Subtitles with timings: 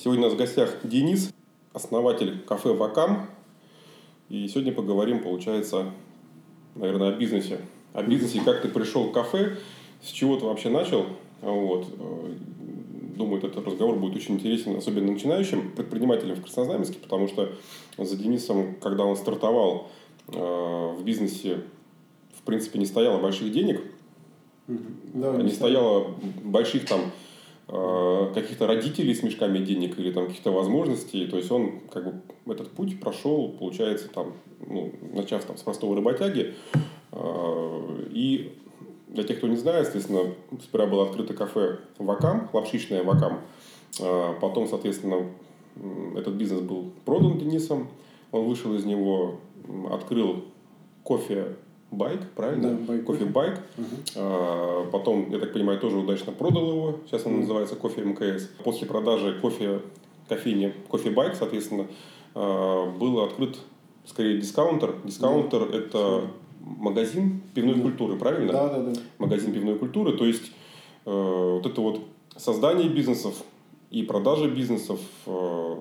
[0.00, 1.34] Сегодня у нас в гостях Денис,
[1.72, 3.26] основатель кафе «Вакам».
[4.28, 5.90] И сегодня поговорим, получается,
[6.76, 7.58] наверное, о бизнесе.
[7.94, 9.56] О бизнесе, как ты пришел в кафе,
[10.00, 11.06] с чего ты вообще начал.
[11.40, 11.88] Вот.
[13.16, 17.50] Думаю, этот разговор будет очень интересен, особенно начинающим предпринимателям в Краснознаменске, потому что
[17.96, 19.88] за Денисом, когда он стартовал
[20.28, 21.62] э, в бизнесе,
[22.38, 23.82] в принципе, не стояло больших денег,
[24.68, 27.00] да, не стояло больших там
[27.68, 31.26] каких-то родителей с мешками денег или там каких-то возможностей.
[31.26, 32.22] То есть он как бы
[32.52, 34.32] этот путь прошел, получается, там,
[34.66, 36.54] ну, начав там с простого работяги.
[37.12, 38.52] Э, и
[39.08, 43.40] для тех, кто не знает, естественно, сперва было открыто кафе «Вакам», лапшичное «Вакам».
[44.00, 45.26] Э, потом, соответственно,
[46.16, 47.88] этот бизнес был продан Денисом.
[48.32, 49.36] Он вышел из него,
[49.90, 50.44] открыл
[51.02, 51.56] кофе
[51.90, 52.70] Байк, правильно?
[52.70, 53.04] Да, байк.
[53.04, 53.60] Кофе Байк.
[53.76, 53.86] Угу.
[54.16, 57.00] А, потом, я так понимаю, тоже удачно продал его.
[57.06, 58.48] Сейчас он называется Кофе МКС.
[58.64, 59.80] После продажи кофе
[60.28, 61.86] кофейни Кофе Байк, соответственно,
[62.34, 63.58] а, был открыт
[64.04, 64.96] скорее дискаунтер.
[65.04, 65.78] Дискаунтер да.
[65.78, 66.30] это
[66.60, 67.82] магазин пивной да.
[67.82, 68.52] культуры, правильно?
[68.52, 69.00] Да, да, да.
[69.18, 70.16] Магазин пивной культуры.
[70.16, 70.52] То есть
[71.06, 72.00] э, вот это вот
[72.36, 73.34] создание бизнесов
[73.90, 75.76] и продажа бизнесов э,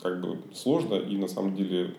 [0.00, 1.94] как бы сложно и на самом деле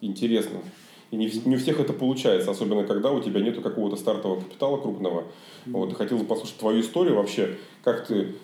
[0.00, 0.60] интересно.
[1.10, 4.76] И не, не у всех это получается, особенно когда у тебя нету какого-то стартового капитала
[4.76, 5.24] крупного.
[5.66, 8.34] Вот, хотел бы послушать твою историю вообще, как ты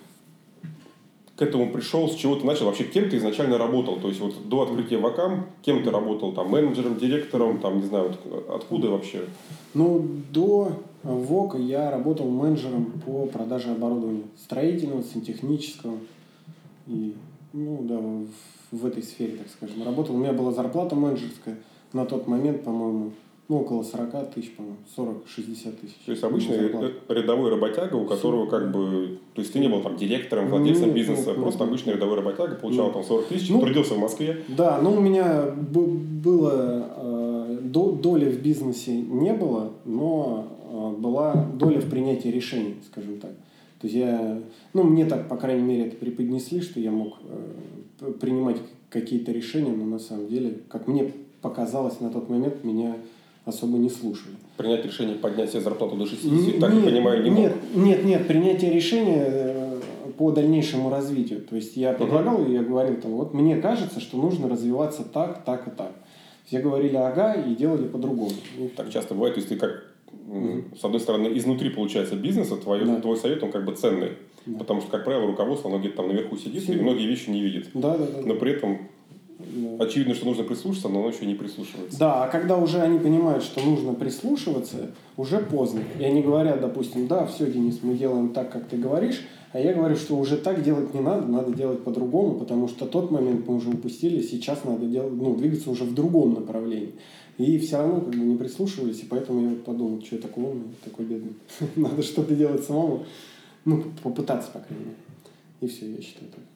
[1.37, 4.49] к этому пришел, с чего ты начал, вообще кем ты изначально работал, то есть вот
[4.49, 9.25] до открытия ВАКАМ, кем ты работал, там, менеджером, директором, там, не знаю, вот, откуда вообще?
[9.75, 15.97] Ну, до ВОКа я работал менеджером по продаже оборудования, строительного, сантехнического,
[16.87, 17.15] и,
[17.55, 21.59] ну, да, в, в этой сфере, так скажем, работал, у меня была зарплата менеджерская–
[21.93, 23.13] на тот момент, по-моему,
[23.49, 25.97] ну, около 40 тысяч, по-моему, 40-60 тысяч.
[26.07, 26.71] То есть обычный
[27.09, 30.95] рядовой работяга, у которого как бы, то есть ты не был там директором, владельцем нет,
[30.95, 32.95] бизнеса, нет, просто нет, обычный рядовой работяга, получал нет.
[32.95, 34.43] там 40 тысяч, ну, трудился в Москве.
[34.49, 41.81] Да, но у меня было, э, доли в бизнесе не было, но э, была доля
[41.81, 43.33] в принятии решений, скажем так.
[43.81, 44.41] То есть я,
[44.73, 47.19] ну, мне так, по крайней мере, это преподнесли, что я мог
[48.01, 48.59] э, принимать
[48.89, 52.97] какие-то решения, но на самом деле, как мне показалось на тот момент, меня
[53.45, 54.37] особо не слушали.
[54.57, 57.85] Принять решение поднять себе зарплату до 60, нет, так я понимаю, не нет, мог?
[57.85, 59.81] Нет, нет, принятие решения э,
[60.17, 61.41] по дальнейшему развитию.
[61.43, 62.53] То есть я предлагал, uh-huh.
[62.53, 65.93] я говорил, там, вот мне кажется, что нужно развиваться так, так и так.
[66.47, 68.33] Все говорили ага и делали по-другому.
[68.77, 69.85] Так часто бывает, то есть ты как
[70.29, 73.01] mm с одной стороны, изнутри получается бизнеса, твой, да.
[73.01, 74.13] твой совет, он как бы ценный.
[74.47, 74.59] Да.
[74.59, 76.81] Потому что, как правило, руководство, оно где-то там наверху сидит Сильно.
[76.81, 77.69] и многие вещи не видит.
[77.75, 78.23] Да, да, да.
[78.25, 78.89] Но при этом
[79.47, 79.85] да.
[79.85, 81.99] Очевидно, что нужно прислушаться, но он еще не прислушивается.
[81.99, 85.83] Да, а когда уже они понимают, что нужно прислушиваться, уже поздно.
[85.99, 89.75] И они говорят, допустим, да, все, Денис, мы делаем так, как ты говоришь, а я
[89.75, 93.57] говорю, что уже так делать не надо, надо делать по-другому, потому что тот момент мы
[93.57, 96.95] уже упустили, сейчас надо делать, ну, двигаться уже в другом направлении.
[97.37, 100.75] И все равно как бы не прислушивались, и поэтому я подумал, что я такой умный,
[100.83, 101.35] такой бедный.
[101.77, 103.05] надо что-то делать самому,
[103.65, 104.97] ну, попытаться, по крайней мере.
[105.61, 106.52] И все, я считаю так.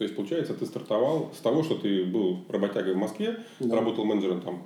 [0.00, 3.76] То есть, получается, ты стартовал с того, что ты был работягой в Москве, да.
[3.76, 4.62] работал менеджером там,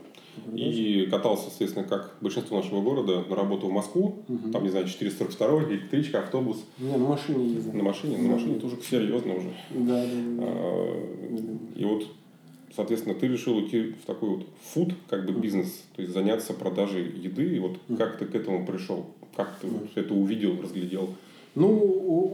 [0.54, 4.52] и катался, соответственно, как большинство нашего города, на работу в Москву, угу.
[4.52, 6.58] там, не знаю, 442 электричка, автобус.
[6.78, 7.72] Не, на машине ездил.
[7.72, 8.16] На машине?
[8.18, 9.48] На машине тоже серьезно уже.
[9.70, 10.42] Да, да, да.
[10.46, 12.06] А, и вот,
[12.72, 17.10] соответственно, ты решил идти в такой вот фуд, как бы бизнес, то есть заняться продажей
[17.10, 19.06] еды, и вот как ты к этому пришел?
[19.34, 19.66] Как ты
[19.96, 21.08] это увидел, разглядел?
[21.54, 21.70] Ну,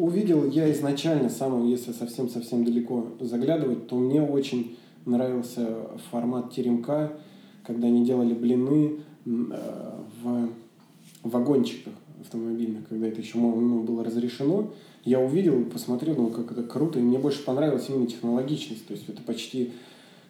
[0.00, 5.76] увидел я изначально, самым, если совсем-совсем далеко заглядывать, то мне очень нравился
[6.10, 7.12] формат теремка,
[7.64, 9.30] когда они делали блины э,
[10.22, 10.48] в
[11.22, 14.70] вагончиках автомобильных, когда это еще ну, было разрешено.
[15.04, 18.86] Я увидел, посмотрел, ну, как это круто, и мне больше понравилась именно технологичность.
[18.86, 19.72] То есть это почти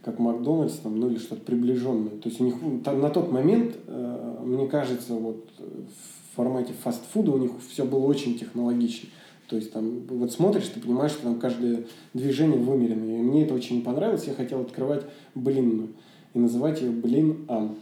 [0.03, 2.17] как Макдональдс, там, ну или что-то приближенное.
[2.19, 2.55] То есть у них
[2.87, 8.39] на тот момент, э, мне кажется, вот в формате фастфуда у них все было очень
[8.39, 9.09] технологично.
[9.49, 11.85] То есть там вот смотришь, ты понимаешь, что там каждое
[12.15, 13.05] движение вымерено.
[13.05, 14.25] И мне это очень понравилось.
[14.27, 15.89] Я хотел открывать блинную
[16.35, 17.77] и называть ее блин ам.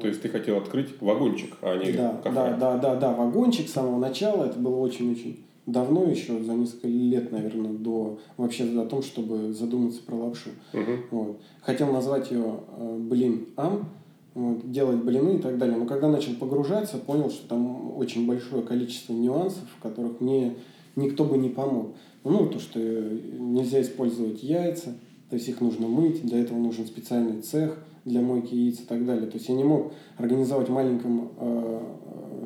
[0.00, 2.34] То есть ты хотел открыть вагончик, а не да, кафе?
[2.34, 4.44] Да, да, да, да, вагончик с самого начала.
[4.44, 10.00] Это было очень-очень давно еще, за несколько лет, наверное, до вообще о том, чтобы задуматься
[10.02, 10.50] про лапшу.
[10.72, 10.92] Угу.
[11.10, 11.40] Вот.
[11.62, 13.88] Хотел назвать ее э, блин ам,
[14.34, 15.76] делать блины и так далее.
[15.76, 20.54] Но когда начал погружаться, понял, что там очень большое количество нюансов, в которых мне
[20.96, 21.94] никто бы не помог.
[22.24, 24.94] Ну, то, что нельзя использовать яйца,
[25.28, 29.04] то есть их нужно мыть, для этого нужен специальный цех для мойки яиц и так
[29.06, 29.26] далее.
[29.26, 31.80] То есть я не мог организовать в маленьком э,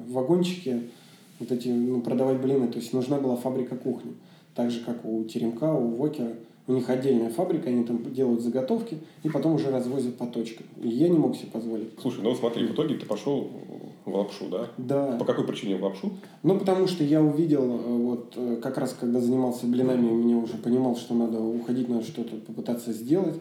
[0.09, 0.83] вагончике
[1.39, 2.69] вот эти, ну, продавать блины.
[2.69, 4.15] То есть нужна была фабрика кухни.
[4.55, 6.35] Так же, как у Теремка, у Вокера.
[6.69, 10.67] У них отдельная фабрика, они там делают заготовки и потом уже развозят по точкам.
[10.83, 11.91] И я не мог себе позволить.
[12.01, 13.49] Слушай, ну смотри, в итоге ты пошел
[14.05, 14.67] в лапшу, да?
[14.77, 15.17] Да.
[15.19, 16.11] По какой причине в лапшу?
[16.43, 20.55] Ну, потому что я увидел, э, вот э, как раз когда занимался блинами, меня уже
[20.57, 23.41] понимал, что надо уходить, надо что-то попытаться сделать.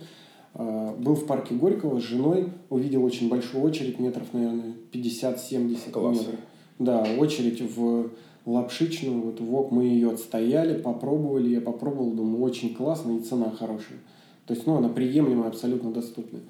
[0.54, 6.18] Э, Был в парке Горького с женой, увидел очень большую очередь, метров, наверное, 50-70 Класс.
[6.18, 6.36] метров.
[6.78, 8.10] Да, очередь в
[8.46, 13.52] лапшичную, вот в ОК мы ее отстояли, попробовали, я попробовал, думаю, очень классно и цена
[13.52, 14.00] хорошая.
[14.46, 16.44] То есть, ну, она приемлемая, абсолютно доступная.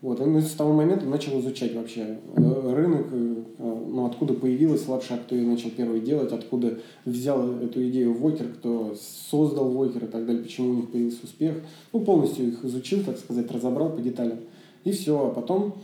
[0.00, 5.18] Вот, и с того момента начал изучать вообще э, рынок, э, ну, откуда появилась лапша,
[5.18, 8.94] кто ее начал первый делать, откуда взял эту идею Вокер, кто
[9.30, 11.56] создал Вокер и так далее, почему у них появился успех.
[11.92, 14.38] Ну, полностью их изучил, так сказать, разобрал по деталям.
[14.84, 15.74] И все, а потом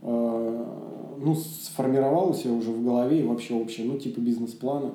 [0.00, 0.64] э,
[1.18, 4.92] ну, сформировал у уже в голове и вообще общее, ну, типа бизнес-плана.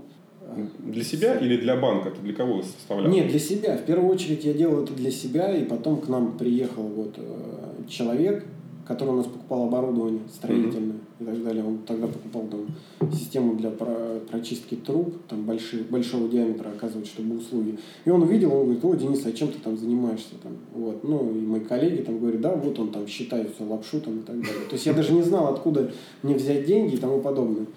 [0.80, 2.12] Для себя или для банка?
[2.12, 3.12] Ты для кого составлял?
[3.12, 3.78] Нет, для себя.
[3.78, 7.84] В первую очередь я делал это для себя, и потом к нам приехал вот э,
[7.88, 8.46] человек,
[8.88, 11.64] который у нас покупал оборудование строительное и так далее.
[11.64, 17.38] Он тогда покупал там систему для про- прочистки труб, там больших, большого диаметра, оказывается, чтобы
[17.38, 17.78] услуги.
[18.06, 20.34] И он увидел, он говорит, о, Денис, а чем ты там занимаешься?
[20.44, 21.04] Там, вот.
[21.04, 24.22] Ну, и мои коллеги там говорят, да, вот он там считает все лапшу там и
[24.24, 24.66] так далее.
[24.68, 25.92] То есть я даже не знал, откуда
[26.24, 27.68] мне взять деньги и тому подобное.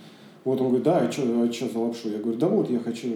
[0.45, 2.11] Вот он говорит, да, а что а чё за лапшу?
[2.11, 3.09] Я говорю, да вот, я хочу,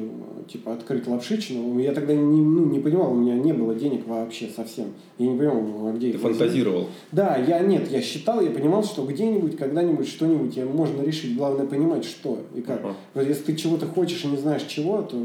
[0.50, 1.78] типа, открыть лапшичную.
[1.78, 4.86] Я тогда не, ну, не понимал, у меня не было денег вообще совсем.
[5.18, 6.38] Я не понимал, а где Ты их возьму.
[6.38, 6.86] фантазировал.
[7.12, 11.36] Да, я нет, я считал, я понимал, что где-нибудь, когда-нибудь что-нибудь можно решить.
[11.36, 12.80] Главное понимать, что и как.
[12.80, 12.94] Ага.
[13.12, 15.16] Вот если ты чего-то хочешь и не знаешь чего, то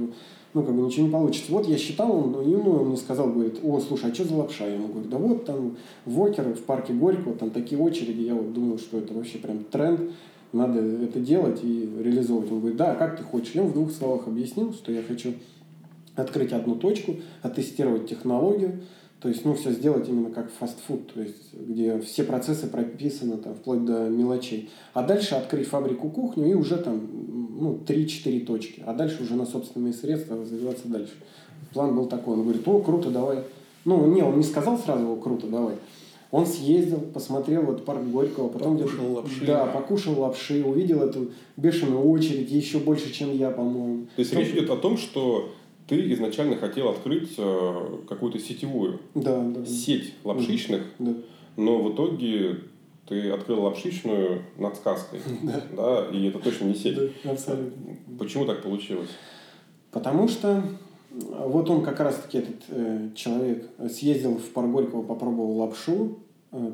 [0.53, 1.51] ну, как бы ничего не получится.
[1.51, 4.35] Вот я считал, он, и, ну, он мне сказал, говорит, о, слушай, а что за
[4.35, 4.67] лапша?
[4.67, 8.53] Я ему говорю, да вот там Вокер в парке Горького, там такие очереди, я вот
[8.53, 10.11] думал, что это вообще прям тренд,
[10.53, 12.51] надо это делать и реализовывать.
[12.51, 13.55] Он говорит, да, как ты хочешь?
[13.55, 15.33] Я в двух словах объяснил, что я хочу
[16.15, 18.81] открыть одну точку, оттестировать технологию,
[19.19, 23.55] то есть, ну, все сделать именно как фастфуд, то есть, где все процессы прописаны там,
[23.55, 24.69] вплоть до мелочей.
[24.93, 27.07] А дальше открыть фабрику кухню и уже там,
[27.57, 28.83] ну, 3-4 точки.
[28.85, 31.13] А дальше уже на собственные средства развиваться дальше.
[31.73, 32.33] План был такой.
[32.33, 33.39] Он говорит, о, круто, давай.
[33.85, 35.75] Ну, не, он не сказал сразу, о, круто, давай.
[36.33, 39.45] Он съездил, посмотрел вот парк Горького, потом Покушал где-то- лапши.
[39.45, 44.07] Да, покушал лапши, увидел эту бешеную очередь, еще больше, чем я, по-моему.
[44.15, 45.51] То есть речь идет о том, что
[45.87, 49.63] ты изначально хотел открыть э, какую-то сетевую Да, да.
[49.63, 51.13] сеть лапшичных, Да.
[51.55, 52.61] но в итоге
[53.07, 55.19] ты открыл лапшичную над сказкой.
[55.77, 56.07] Да.
[56.11, 56.95] И это точно не сеть.
[57.23, 57.95] Да, абсолютно.
[58.17, 59.09] Почему так получилось?
[59.91, 60.63] Потому что
[61.11, 66.17] вот он как раз-таки, этот э, человек, съездил в парк Горького, попробовал лапшу,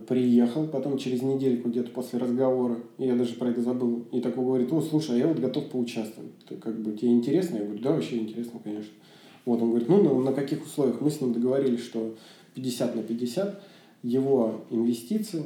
[0.08, 4.74] приехал, потом через недельку где-то после разговора, я даже про это забыл, и такой говорит,
[4.74, 6.32] о, слушай, а я вот готов поучаствовать.
[6.48, 7.58] Ты как бы, тебе интересно?
[7.58, 8.92] Я говорю, да, вообще интересно, конечно.
[9.46, 11.00] Вот, он говорит, ну, на, на каких условиях?
[11.00, 12.14] Мы с ним договорились, что
[12.56, 13.64] 50 на 50,
[14.04, 15.44] его инвестиции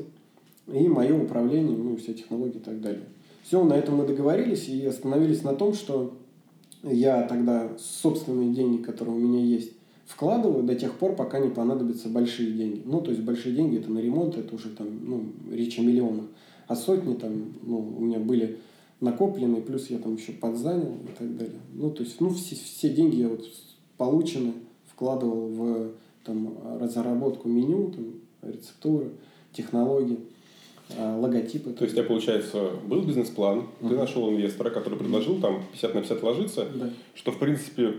[0.68, 3.06] и мое управление, ну, все технологии и так далее.
[3.44, 6.15] Все, на этом мы договорились и остановились на том, что
[6.81, 9.72] я тогда собственные деньги, которые у меня есть,
[10.05, 12.81] вкладываю до тех пор, пока не понадобятся большие деньги.
[12.85, 16.25] Ну, то есть большие деньги это на ремонт, это уже там, ну, речь о миллионах.
[16.67, 18.59] А сотни там, ну, у меня были
[19.00, 21.59] накоплены, плюс я там еще подзанял и так далее.
[21.73, 23.45] Ну, то есть, ну, все, все деньги я вот
[23.98, 24.53] получены,
[24.88, 25.91] вкладывал в
[26.24, 28.05] там, разработку меню, там,
[28.51, 29.10] рецептуры,
[29.51, 30.19] технологии,
[30.98, 31.72] а, логотипы.
[31.72, 33.98] То есть у тебя, получается, был бизнес-план, ты Мгм.
[33.98, 36.89] нашел инвестора, который предложил там 50 на 50 ложиться, Да.
[37.15, 37.93] что, в принципе,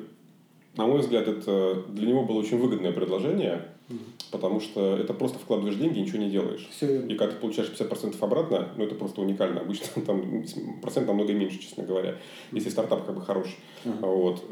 [0.76, 4.00] на мой взгляд, это для него было очень выгодное предложение, Мгм.
[4.32, 6.66] потому что это просто вкладываешь деньги и ничего не делаешь.
[6.70, 7.00] Все.
[7.06, 9.60] И когда ты получаешь 50% обратно, ну это просто уникально.
[9.60, 10.44] Обычно там
[10.82, 12.16] процент намного меньше, честно говоря,
[12.52, 13.56] если стартап как бы хороший.
[13.84, 14.06] Ага.
[14.06, 14.42] Вот.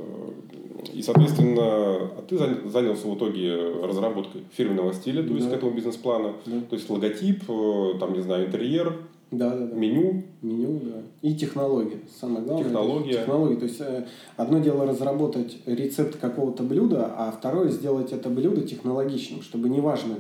[0.93, 5.55] И, соответственно, а ты зан- занялся в итоге разработкой фирменного стиля, то есть Да.
[5.55, 6.35] к этому бизнес-плана.
[6.47, 6.61] Да.
[6.69, 8.97] То есть логотип, э, там, не знаю, интерьер,
[9.33, 9.75] Да, да, да.
[9.77, 10.23] меню.
[10.43, 11.03] Меню, да.
[11.23, 11.99] И технология.
[12.21, 12.65] Самое главное.
[12.65, 13.11] Технология.
[13.13, 13.57] это Технология.
[13.57, 14.05] То есть э,
[14.37, 20.17] одно дело разработать рецепт какого-то блюда, а второе сделать это блюдо технологичным, чтобы неважно,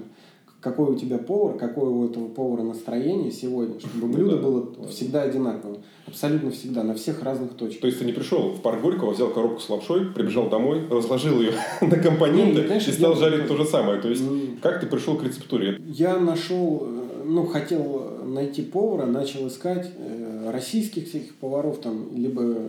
[0.60, 4.42] какой у тебя повар, какое у этого повара настроение сегодня, чтобы Ну блюдо да.
[4.42, 5.78] было всегда одинаковым.
[6.06, 7.80] Абсолютно всегда, на всех разных точках.
[7.80, 11.40] То есть ты не пришел в парк Горького, взял коробку с лапшой, прибежал домой, разложил
[11.40, 13.48] ее на компоненты Не, конечно, и стал жарить это.
[13.48, 14.00] то же самое.
[14.00, 14.58] То есть М.
[14.62, 15.80] как ты пришел к рецептуре?
[15.84, 22.42] Я нашел, э, ну, хотел найти повара, начал искать э, российских всяких поваров, там, либо
[22.42, 22.68] э,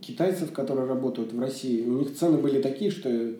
[0.00, 1.84] китайцев, которые работают в России.
[1.84, 3.34] У них цены были такие, что, э,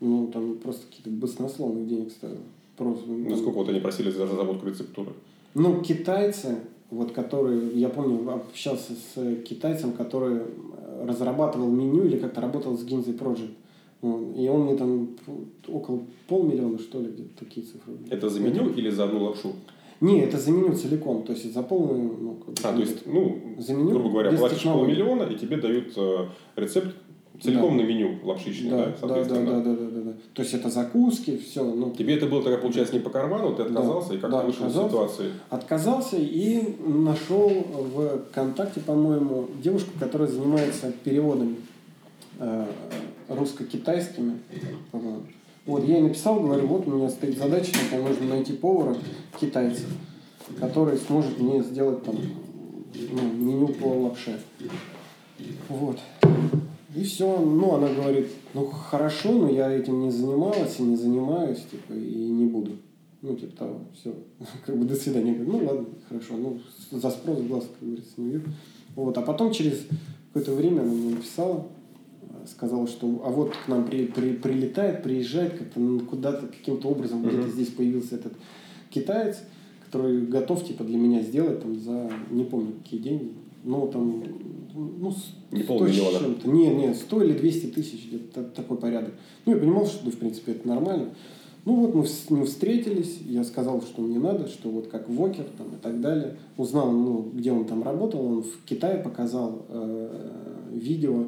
[0.00, 2.38] ну, там просто какие-то баснословных денег стоило.
[2.76, 5.10] Просто, ну, Ну, сколько вот они просили за разработку рецептуры?
[5.54, 6.56] ну, китайцы,
[6.90, 12.84] вот которые, я помню, общался с китайцем, который э, разрабатывал меню или как-то работал с
[12.84, 13.50] Ginza Project.
[14.02, 14.34] Вот.
[14.36, 15.10] И он мне там
[15.68, 17.92] около полмиллиона, что ли, где-то такие цифры.
[18.08, 19.52] Это за меню или за одну лапшу?
[20.00, 23.74] Не, это за меню целиком, то есть за полную, ну, А, то есть, ну, за
[23.74, 24.94] меню, грубо говоря, платишь технологий.
[24.94, 26.26] полмиллиона, и тебе дают э,
[26.56, 26.96] рецепт
[27.40, 29.46] целиком на меню лапшичный, да, да, да, да, соответственно.
[29.46, 30.12] да, да, да, да, да.
[30.34, 33.62] То есть это закуски, все, ну, Тебе это было тогда, получается, не по карману, ты
[33.62, 35.14] отказался, и как да, ты вышел из отказался.
[35.14, 35.32] ситуации?
[35.50, 41.56] отказался и нашел в ВКонтакте, по-моему, девушку, которая занимается переводами
[42.38, 42.66] э,
[43.28, 44.38] русско-китайскими.
[44.92, 45.22] Вот.
[45.70, 48.96] Вот, я ей написал, говорю, вот у меня стоит задача такая, нужно найти повара
[49.40, 49.84] китайца,
[50.58, 52.16] который сможет мне сделать там
[53.12, 54.40] ну, меню по лапше.
[55.68, 56.00] Вот.
[56.96, 57.38] И все.
[57.38, 62.16] Ну, она говорит, ну хорошо, но я этим не занималась и не занимаюсь, типа, и
[62.16, 62.72] не буду.
[63.22, 64.12] Ну, типа того, все.
[64.66, 65.34] Как бы до свидания.
[65.34, 66.34] Говорю, ну ладно, хорошо.
[66.36, 66.58] Ну,
[66.90, 68.46] за спрос глаз, как говорится, не вижу.
[68.96, 69.16] Вот.
[69.16, 69.86] А потом через
[70.32, 71.64] какое-то время она мне написала,
[72.46, 77.22] сказала, что а вот к нам при, при- прилетает, приезжает как-то ну, куда-то каким-то образом
[77.22, 77.50] где-то Мгм.
[77.50, 78.32] здесь появился этот
[78.90, 79.38] китаец,
[79.86, 83.32] который готов типа для меня сделать там за не помню какие деньги.
[83.64, 84.24] Ну, там,
[84.74, 85.12] ну,
[85.52, 86.18] Не 100 с полмиллиона.
[86.18, 86.48] чем-то.
[86.50, 89.12] Не, не, 100 или 200 тысяч, где-то та- такой порядок.
[89.44, 91.10] Ну, я понимал, что, да, в принципе, это нормально.
[91.66, 95.44] Ну, вот мы с ним встретились, я сказал, что мне надо, что вот как Вокер
[95.58, 96.36] там, и так далее.
[96.56, 100.30] Узнал, ну, где он там работал, он в Китае показал э,
[100.72, 101.26] видео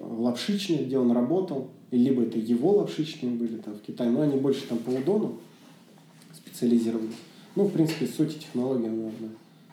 [0.00, 4.36] лапшичные, где он работал, и либо это его лапшичные были там в Китае, но они
[4.36, 5.36] больше там по удону
[6.34, 7.14] специализировались.
[7.56, 9.28] Ну, в принципе, суть технологии, она одна.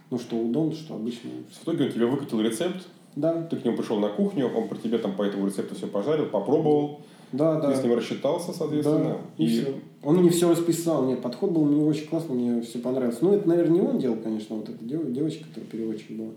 [0.09, 1.31] Ну, что удон, что обычный.
[1.49, 4.77] В итоге он тебе выкатил рецепт, Да, ты к нему пришел на кухню, он про
[4.77, 7.71] тебя там по этому рецепту все пожарил, попробовал, да, да.
[7.71, 9.17] ты с ним рассчитался, соответственно.
[9.37, 9.73] Да, и, всё.
[10.03, 13.21] Он мне все расписал, мне подход был мне очень классный, мне все понравилось.
[13.21, 16.31] Ну, это, наверное, не он делал, конечно, вот эта дев- девочка, которая переводчик была.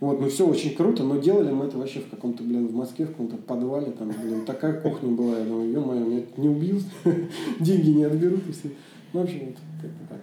[0.00, 3.06] Вот, ну все очень круто, но делали мы это вообще в каком-то, блин, в Москве,
[3.06, 6.82] в каком-то подвале, там, блин, такая кухня была, я думаю, ё-моё, меня не убьют,
[7.60, 8.70] деньги не отберут и все.
[9.12, 10.20] Ну, в общем, вот как-то так.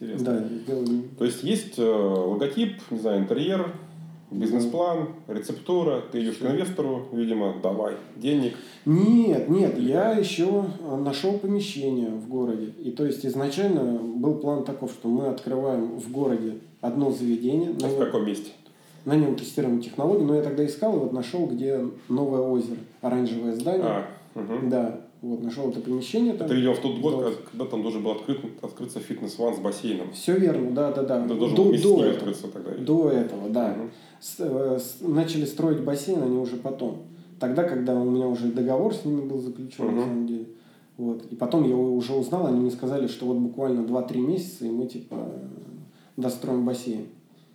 [0.00, 0.24] Интересно.
[0.24, 1.02] Да, сделали.
[1.16, 3.72] То есть есть э, логотип, не знаю, интерьер,
[4.32, 8.54] бизнес-план, рецептура, ты идешь к инвестору, видимо, давай денег.
[8.84, 10.64] Нет, нет, я еще
[10.98, 12.72] нашел помещение в городе.
[12.82, 17.70] И то есть изначально был план таков, что мы открываем в городе одно заведение.
[17.82, 18.50] А в каком месте?
[19.04, 23.54] На нем тестируем технологии, но я тогда искал и вот нашел, где новое озеро, оранжевое
[23.54, 23.84] здание.
[23.84, 24.70] А, мгм.
[24.70, 26.46] Да, вот нашел это помещение там.
[26.46, 27.30] Это, видимо, в тот год, Да.
[27.50, 30.12] когда, там должен был открыт, открыться фитнес-ван с бассейном.
[30.12, 31.24] Все верно, да, да, да.
[31.24, 32.10] Это должен До, был до этого.
[32.10, 32.70] открыться тогда.
[32.76, 33.76] До этого, да.
[34.20, 36.98] С- э, с- начали строить бассейн они уже потом.
[37.40, 39.96] Тогда, когда у меня уже договор с ними был заключен, Мгм.
[39.96, 40.46] на самом деле.
[40.96, 41.24] Вот.
[41.30, 44.86] И потом я уже узнал, они мне сказали, что вот буквально 2-3 месяца, и мы
[44.86, 45.16] типа
[46.16, 47.06] достроим бассейн.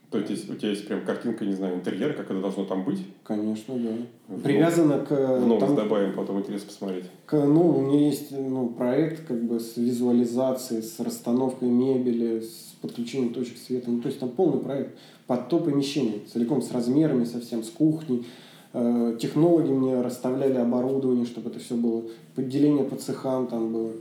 [0.09, 2.99] То есть у тебя есть прям картинка, не знаю, интерьера, как это должно там быть.
[3.23, 4.35] Конечно, да.
[4.35, 7.05] В Привязано к, В новость тому- добавим, потом интересно посмотреть.
[7.25, 12.73] к- ну, у меня есть ну, проект как бы с визуализацией, с расстановкой мебели, с
[12.81, 13.91] подключением точек света.
[13.91, 14.97] Ну, то есть там полный проект
[15.27, 18.25] под то помещение, целиком с размерами совсем, с кухней.
[18.73, 22.03] Э, Технологи мне расставляли оборудование, чтобы это все было.
[22.33, 23.91] Поделение по цехам там было.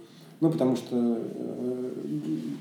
[0.40, 1.90] Ну, потому что э,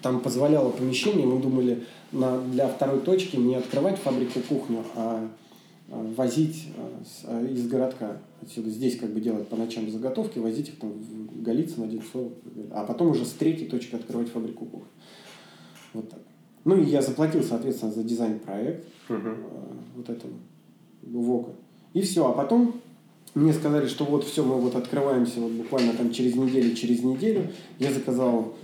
[0.01, 5.27] там позволяло помещение, мы думали, на, для второй точки не открывать фабрику кухню, а
[5.89, 8.69] э, возить э, с- э, из городка отсюда.
[8.69, 12.29] Здесь как бы делать по ночам заготовки, возить их там в Голицын, Одинцово,
[12.71, 14.87] а потом уже с третьей точки открывать фабрику кухни.
[15.93, 16.19] Вот так.
[16.63, 19.27] Ну и я заплатил, соответственно, за дизайн-проект Мгм.
[19.27, 19.37] э,
[19.97, 20.31] вот этого
[21.03, 21.51] ВОКа.
[21.93, 22.25] И все.
[22.27, 22.75] А потом
[23.35, 27.49] мне сказали, что вот все, мы вот открываемся вот буквально там через неделю, через неделю.
[27.79, 28.55] Я заказал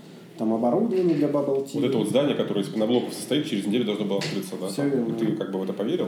[0.42, 1.76] там оборудование для Bubble Tea.
[1.76, 4.68] Вот это вот здание, которое из пеноблоков состоит, через неделю должно было открыться, да?
[4.70, 5.14] Всё верно.
[5.14, 6.08] И ты как бы в это поверил?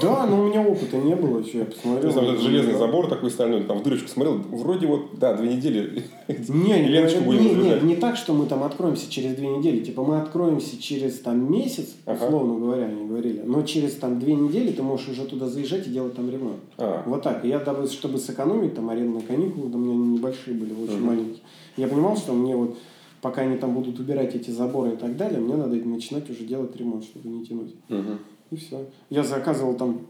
[0.00, 2.04] Да, но у меня опыта не было еще, я посмотрел.
[2.04, 5.54] есть там этот железный забор такой стальной, там в дырочку смотрел, вроде вот, да, две
[5.54, 6.04] недели.
[6.28, 9.80] Не, не, не, не, так, что мы там откроемся через две недели.
[9.80, 13.42] Типа мы откроемся через там месяц, условно говоря, они говорили.
[13.44, 16.60] Но через там две недели ты можешь уже туда заезжать и делать там ремонт.
[16.78, 17.44] А, Вот так.
[17.44, 21.42] Я, чтобы сэкономить, там арендные каникулы, у меня небольшие были, очень маленькие.
[21.76, 22.76] Я понимал, что мне вот,
[23.22, 26.76] пока они там будут убирать эти заборы и так далее, мне надо начинать уже делать
[26.76, 27.74] ремонт, чтобы не тянуть.
[27.88, 28.18] мгм.
[28.50, 28.84] И все.
[29.08, 30.00] Я заказывал там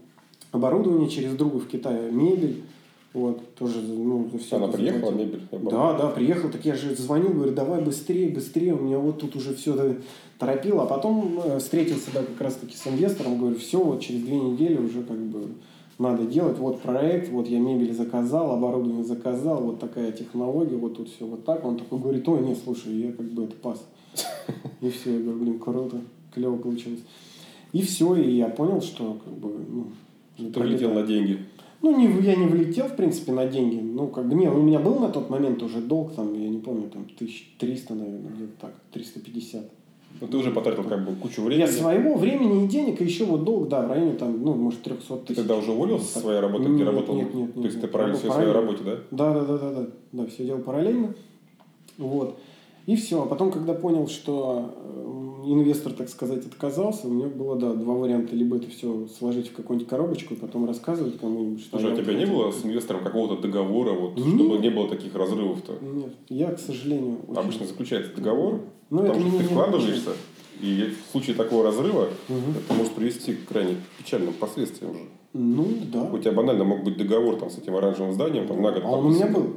[0.51, 2.63] оборудование через друга в Китае, мебель.
[3.13, 5.25] Вот, тоже, ну, всё Она приехала, заплатил.
[5.27, 5.69] мебель?
[5.69, 9.35] Да, да, приехал, так я же звонил, говорю, давай быстрее, быстрее, у меня вот тут
[9.35, 9.97] уже все
[10.39, 10.81] торопило.
[10.83, 14.39] А потом э, встретился, да, как раз таки с инвестором, говорю, все, вот через две
[14.39, 15.45] недели уже как бы
[15.99, 21.09] надо делать, вот проект, вот я мебель заказал, оборудование заказал, вот такая технология, вот тут
[21.09, 21.63] все вот так.
[21.65, 23.85] Он такой говорит, ой, нет, слушай, я как бы это пас.
[24.81, 26.01] И все, я говорю, блин, круто,
[26.33, 27.01] клево получилось.
[27.71, 29.87] И все, и я понял, что как бы, ну,
[30.37, 30.93] Ты пролетает.
[30.93, 31.39] на деньги.
[31.81, 33.79] Ну, не, я не влетел, в принципе, на деньги.
[33.79, 36.59] Ну, как бы, не, у меня был на тот момент уже долг, там, я не
[36.59, 39.69] помню, там, 1300, наверное, где-то так, 350.
[40.21, 41.67] Ну, ты уже потратил как бы кучу времени.
[41.67, 44.81] Я своего времени и денег, и еще вот долг, да, в районе там, ну, может,
[44.81, 45.27] 300 тысяч.
[45.27, 47.15] Ты тогда уже уволился со своей работы, где нет, работал?
[47.15, 47.53] Нет, нет, нет.
[47.55, 48.97] То есть ты параллельно все своей работе, да?
[49.11, 51.13] Да, да, да, да, да, да, все делал параллельно.
[51.97, 52.37] Вот.
[52.85, 53.23] И все.
[53.23, 57.93] А потом, когда понял, что э, инвестор, так сказать, отказался, у меня было, да, два
[57.93, 58.35] варианта.
[58.35, 62.03] Либо это все сложить в какую-нибудь коробочку и потом рассказывать кому-нибудь, что Слушай, а у
[62.03, 64.27] тебя не было с инвестором какого-то договора, вот, Нет.
[64.35, 65.73] чтобы не было таких разрывов-то?
[65.81, 67.19] Нет, я, к сожалению...
[67.27, 68.59] очень- Обычно заключается договор,
[68.93, 70.09] Ну, потому что ты вкладываешься,
[70.61, 72.51] и в случае такого разрыва Мгм.
[72.63, 74.99] это может привести к крайне печальным последствиям же.
[75.35, 76.03] Ну, да.
[76.03, 78.83] У тебя банально мог быть договор там, с этим оранжевым зданием там, на год.
[78.85, 79.53] А он у меня был.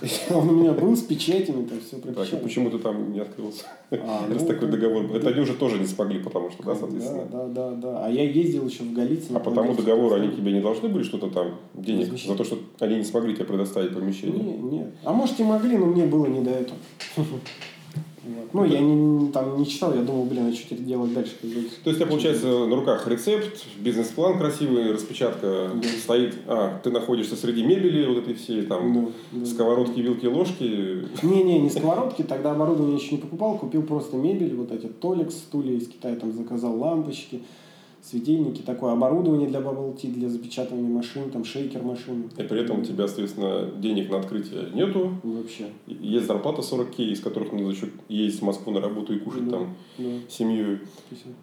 [0.34, 2.42] Он у меня был с печатями, там все Так, пропечатано.
[2.42, 3.64] почему ты там не открылся?
[3.92, 5.14] А, Раз ну, такой это- договор был.
[5.16, 7.26] Это они уже тоже не смогли, потому что, да, соответственно.
[7.30, 8.06] да, да, да.
[8.06, 9.38] А я ездил еще в Голицыно.
[9.38, 12.42] А по тому Голицыно, договору они тебе не должны были что-то там денег за то,
[12.42, 14.42] что они не смогли тебе предоставить помещение?
[14.42, 14.86] Не, нет.
[15.04, 16.78] А может и могли, но мне было не до этого.
[18.28, 18.52] Вот.
[18.52, 21.32] Ну, я не, там не читал, я думал, блин, а что теперь делать дальше?
[21.40, 21.50] как?
[21.50, 25.88] То есть у тебя получается на руках рецепт, бизнес-план красивый, распечатка Да.
[26.02, 26.34] стоит.
[26.46, 28.92] А, ты находишься среди мебели вот этой всей, там,
[29.32, 29.46] Да, да.
[29.46, 31.06] сковородки, вилки, ложки.
[31.22, 35.76] Не-не, не сковородки, тогда оборудование еще не покупал, купил просто мебель, вот эти Толикс, стулья
[35.76, 37.40] из Китая, там заказал лампочки,
[38.02, 42.30] светильники, такое оборудование для bubble tea, для запечатывания машин, там шейкер машин.
[42.36, 45.12] И при этом у тебя, соответственно, денег на открытие нету.
[45.22, 45.66] Вообще.
[45.86, 49.44] Есть зарплата 40 кей, из которых надо еще ездить в Москву на работу и кушать
[49.46, 50.78] Да, там Да, семью.
[51.06, 51.34] спасибо.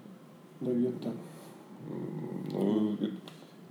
[0.62, 1.14] Да, где-то так.
[2.52, 2.96] Ну,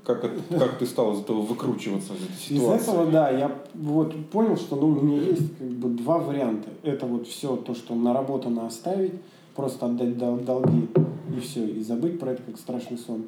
[0.04, 2.82] как, как ты стал из этого выкручиваться из этой Из ситуации?
[2.92, 6.68] этого, да, я вот понял, что ну, у меня есть как бы два варианта.
[6.82, 9.14] Это вот все то, что наработано оставить,
[9.56, 10.88] просто отдать дол- долги
[11.36, 13.24] и все, и забыть про это как страшный сон.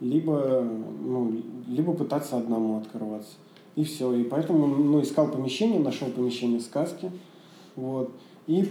[0.00, 0.66] Либо,
[1.00, 3.32] ну, либо пытаться одному открываться.
[3.76, 4.12] И все.
[4.14, 7.10] И поэтому ну, искал помещение, нашел помещение сказки.
[7.76, 8.10] Вот,
[8.46, 8.68] и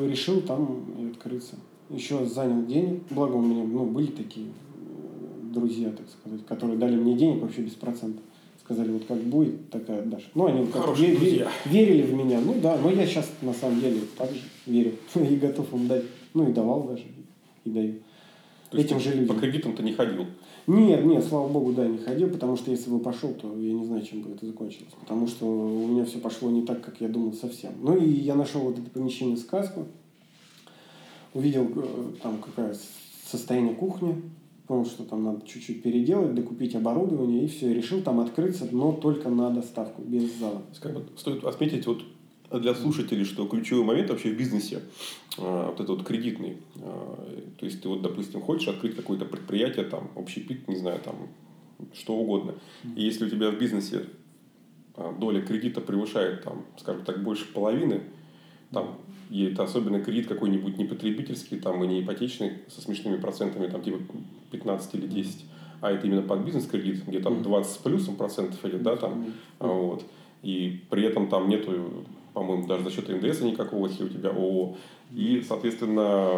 [0.00, 1.56] решил там и открыться.
[1.90, 3.02] Еще занял денег.
[3.10, 7.62] Благо у меня ну, были такие э, друзья, так сказать, которые дали мне денег вообще
[7.62, 8.22] без процентов.
[8.64, 10.30] Сказали, вот как будет, так и отдашь.
[10.34, 12.40] Ну, они как ве- ве- верили в меня.
[12.40, 16.04] Ну да, но я сейчас на самом деле также верю и готов им дать.
[16.34, 17.02] Ну и давал даже,
[17.64, 17.94] и даю.
[18.70, 19.34] То Этим же людям.
[19.34, 20.26] По кредитам ты не ходил.
[20.68, 23.84] Нет, нет, слава богу, да, не ходил, потому что если бы пошел, то я не
[23.84, 24.92] знаю, чем бы это закончилось.
[25.00, 27.72] Потому что у меня все пошло не так, как я думал совсем.
[27.82, 29.86] Ну и я нашел вот это помещение сказку,
[31.34, 32.76] увидел э, там какое
[33.26, 34.22] состояние кухни,
[34.68, 39.28] понял, что там надо чуть-чуть переделать, докупить оборудование, и все, решил там открыться, но только
[39.28, 40.62] на доставку, без зала.
[40.80, 42.04] Как бы стоит отметить вот
[42.52, 44.82] для слушателей, что ключевой момент вообще в бизнесе,
[45.38, 46.56] э, вот это вот кредитный.
[46.76, 51.28] Э, То есть ты вот, допустим, хочешь открыть какое-то предприятие, там, общепит, не знаю, там,
[51.94, 52.54] что угодно.
[52.96, 54.06] И если у тебя в бизнесе
[55.18, 58.02] доля кредита превышает, там, скажем так, больше половины,
[58.70, 58.98] там,
[59.30, 63.82] и это особенно кредит какой-нибудь не потребительский, там, и не ипотечный со смешными процентами, там,
[63.82, 63.98] типа
[64.50, 65.44] 15 или 10,
[65.80, 69.66] а это именно под бизнес-кредит, где там 20 с плюсом процентов идет, да, там, а,
[69.68, 70.04] вот.
[70.42, 74.76] И при этом там нету, по-моему, даже за счет НДС никакого, если у тебя ООО.
[75.12, 76.30] И, соответственно,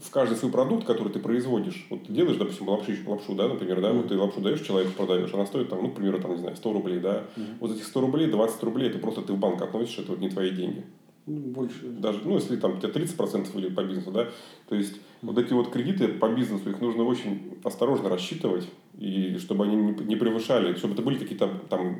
[0.00, 3.80] в каждый свой продукт, который ты производишь, вот ты делаешь, допустим, лапшу, лапшу да, например,
[3.80, 6.38] да, вот ты лапшу даешь, человеку продаешь, она стоит, там, ну, к примеру, там, не
[6.38, 7.24] знаю, 100 рублей, да,
[7.60, 10.28] вот этих 100 рублей, 20 рублей, это просто ты в банк относишь, это вот не
[10.28, 10.84] твои деньги.
[11.26, 11.86] Ну, больше.
[11.86, 14.28] даже, ну, если там у тебя 30% идет по бизнесу, да,
[14.66, 18.66] то есть вот эти вот кредиты по бизнесу, их нужно очень осторожно рассчитывать,
[18.98, 21.98] и чтобы они не, превышали, чтобы это были какие-то там,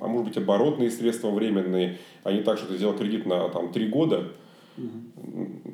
[0.00, 3.70] а может быть, оборотные средства временные, а не так, что ты взял кредит на там
[3.70, 4.32] три года,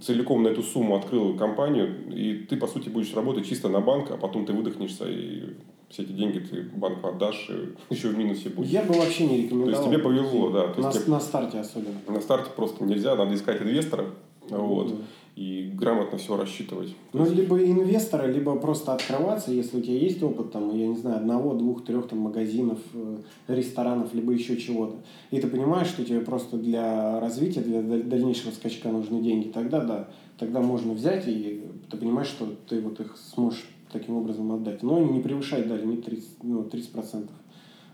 [0.02, 4.10] целиком на эту сумму открыл компанию, и ты, по сути, будешь работать чисто на банк,
[4.10, 5.54] а потом ты выдохнешься, и
[5.90, 7.50] все эти деньги ты банку отдашь,
[7.90, 8.70] еще в минусе будешь.
[8.70, 9.74] Я бы вообще не рекомендовал.
[9.74, 12.00] То есть тебе повезло, да, то на, есть на старте особенно.
[12.08, 14.06] На старте просто нельзя, надо искать инвестора,
[14.48, 14.94] вот,
[15.36, 16.94] и грамотно все рассчитывать.
[17.12, 21.16] Ну, либо инвестора, либо просто открываться, если у тебя есть опыт, там, я не знаю,
[21.16, 23.16] одного, двух, трех там магазинов, э,
[23.48, 24.96] ресторанов, либо еще чего-то.
[25.32, 29.80] И ты понимаешь, что тебе просто для развития, для даль- дальнейшего скачка нужны деньги, тогда
[29.84, 34.82] да, тогда можно взять, и ты понимаешь, что ты вот их сможешь таким образом отдать.
[34.82, 37.28] Но не превышать далее не 30, ну, 30%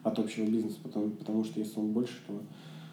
[0.02, 2.34] от общего бизнеса, потому, потому что если он больше, то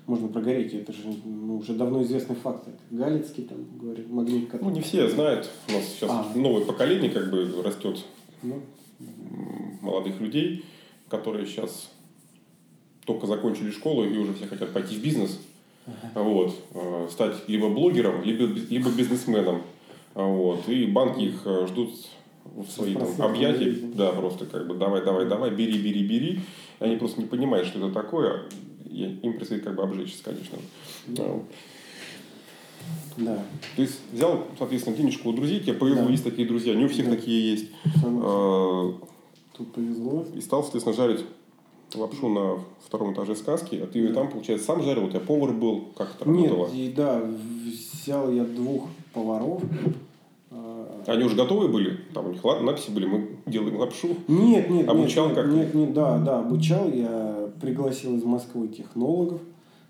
[0.07, 0.73] можно прогореть.
[0.73, 2.67] Это же ну, уже давно известный факт.
[2.67, 4.73] Это Галицкий, там, говорит, магнит, Ну, который...
[4.73, 6.31] не все знают, у нас сейчас А.
[6.33, 8.03] новое поколение как бы растет
[8.41, 8.61] Ну,
[9.81, 10.65] молодых людей,
[11.09, 11.91] которые сейчас
[13.05, 15.39] только закончили школу и уже все хотят пойти в бизнес,
[16.13, 19.61] вот, э, стать либо блогером, либо, либо бизнесменом.
[20.13, 21.91] Вот, и банки их э, ждут
[22.43, 26.39] в свои там, объятия, да, просто как бы давай, давай, давай, бери, бери, бери.
[26.79, 28.43] И они просто не понимают, что это такое.
[28.88, 30.58] Им предстоит как бы обжечься, конечно.
[31.08, 31.26] Да.
[33.17, 33.43] Да.
[33.76, 36.12] То есть взял, соответственно, денежку у друзей, тебе повезло, да.
[36.12, 37.15] есть такие друзья, не у всех да.
[37.15, 37.65] такие есть.
[38.06, 38.93] А,
[39.58, 40.26] Тут повезло.
[40.36, 41.26] И стал, соответственно, жарить
[41.95, 44.15] лапшу на втором этаже сказки, а ты ее да.
[44.15, 46.67] там, получается, сам жарил, у тебя повар был, как это работало?
[46.67, 49.63] Нет, и, да, взял я двух поваров.
[50.52, 51.97] А, Они уже готовые были?
[52.13, 54.10] Там у них надписи были, мы делаем лапшу?
[54.28, 55.47] Нет, нет, Обучал нет, как?
[55.47, 56.89] Нет, нет, да, да, обучал.
[56.91, 59.41] Я пригласил из Москвы технологов,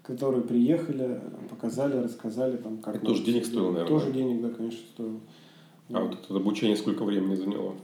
[0.03, 2.95] которые приехали, показали, рассказали, там, как...
[2.95, 3.99] Это тоже денег стоило, наверное?
[3.99, 5.19] Тоже денег, да, конечно, стоило.
[5.91, 7.75] А вот это обучение сколько времени заняло?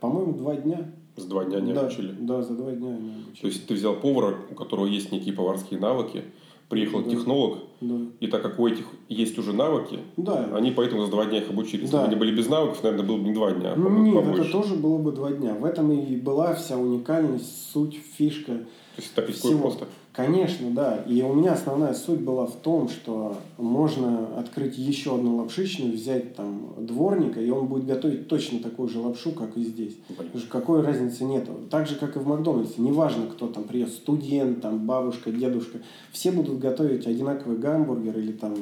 [0.00, 0.90] По-моему, два дня.
[1.16, 2.14] За два дня не да, обучили?
[2.20, 3.40] Да, за два дня не обучили.
[3.40, 6.24] То есть ты взял повара, у которого есть некие поварские навыки,
[6.68, 7.10] приехал да.
[7.10, 8.00] технолог, да.
[8.20, 10.48] и так как у этих есть уже навыки, да.
[10.54, 11.82] они поэтому за два дня их обучили.
[11.82, 12.02] Если да.
[12.02, 14.42] бы они были без навыков, наверное, было бы не два дня, а Нет, побольше.
[14.42, 15.54] это тоже было бы два дня.
[15.54, 18.52] В этом и была вся уникальность, суть, фишка.
[18.96, 19.86] То есть так легко и просто.
[20.16, 21.02] Конечно, да.
[21.06, 26.34] И у меня основная суть была в том, что можно открыть еще одну лапшичную, взять
[26.34, 29.94] там дворника, и он будет готовить точно такую же лапшу, как и здесь.
[30.16, 31.52] Потому что какой разницы нету.
[31.70, 32.76] Так же, как и в Макдональдсе.
[32.78, 35.80] Неважно, кто там приезд, студент, там, бабушка, дедушка.
[36.12, 38.54] Все будут готовить одинаковый гамбургер или там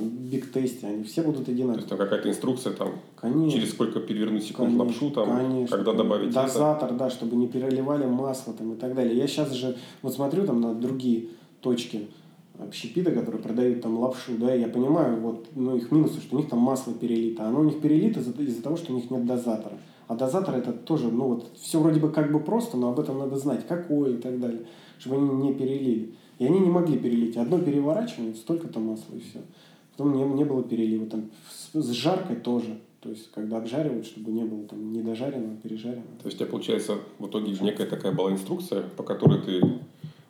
[0.00, 0.86] биг тесте.
[0.86, 1.74] Они все будут одинаковые.
[1.74, 5.76] То есть там какая-то инструкция там, конечно, через сколько перевернуть секунд конечно, лапшу, там, конечно,
[5.76, 6.98] когда добавить Дозатор, это.
[6.98, 9.16] да, чтобы не переливали масло там, и так далее.
[9.16, 11.28] Я сейчас же вот смотрю там на другие
[11.60, 12.08] точки
[12.58, 16.48] общепита, которые продают там лапшу, да, я понимаю, вот, ну, их минусы, что у них
[16.48, 17.46] там масло перелито.
[17.46, 19.78] Оно у них перелито из-за, из того, что у них нет дозатора.
[20.08, 23.18] А дозатор это тоже, ну, вот, все вроде бы как бы просто, но об этом
[23.18, 24.62] надо знать, какой и так далее,
[24.98, 26.14] чтобы они не перелили.
[26.38, 27.36] И они не могли перелить.
[27.36, 29.40] Одно переворачивание, столько-то масла и все.
[29.96, 31.06] Потом не, не было перелива.
[31.06, 32.78] Там, с, с жаркой тоже.
[33.00, 36.18] То есть, когда обжаривают, чтобы не было там недожаренного, пережаренного.
[36.22, 39.62] То есть, у тебя получается в итоге некая такая была инструкция, по которой ты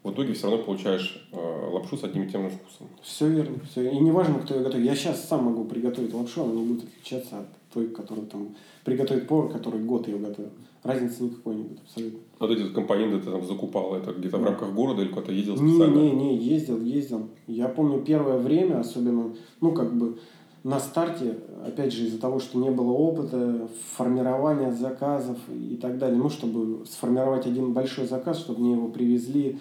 [0.07, 2.89] в итоге все равно получаешь э, лапшу с одним и тем же вкусом.
[3.03, 3.59] Все верно.
[3.71, 3.91] Все.
[3.91, 4.87] И неважно, кто ее готовит.
[4.87, 9.27] Я сейчас сам могу приготовить лапшу, она не будет отличаться от той, которую там приготовит
[9.27, 10.51] повар, который год ее готовил.
[10.85, 12.21] Разницы никакой не будет абсолютно.
[12.39, 15.97] Вот эти компоненты ты там закупал, это где-то в рамках города или куда-то ездил специально?
[15.97, 17.29] Не, не, не, ездил, ездил.
[17.49, 20.19] Я помню первое время, особенно, ну, как бы,
[20.63, 26.19] на старте, опять же, из-за того, что не было опыта, формирования заказов и так далее,
[26.19, 29.59] ну, чтобы сформировать один большой заказ, чтобы мне его привезли,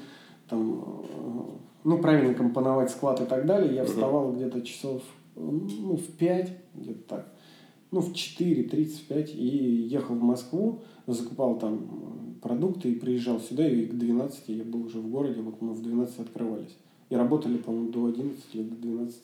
[0.49, 1.05] там,
[1.83, 4.35] ну, правильно компоновать склад и так далее, я вставал uh-huh.
[4.35, 5.01] где-то часов,
[5.35, 7.33] ну, в 5, где-то так,
[7.91, 13.93] ну, в 4.35 и ехал в Москву, закупал там продукты и приезжал сюда, и к
[13.93, 16.77] 12 я был уже в городе, вот мы в 12 открывались.
[17.09, 19.21] И работали, по-моему, до 11 или до 12.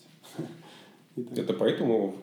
[1.18, 2.16] Это поэтому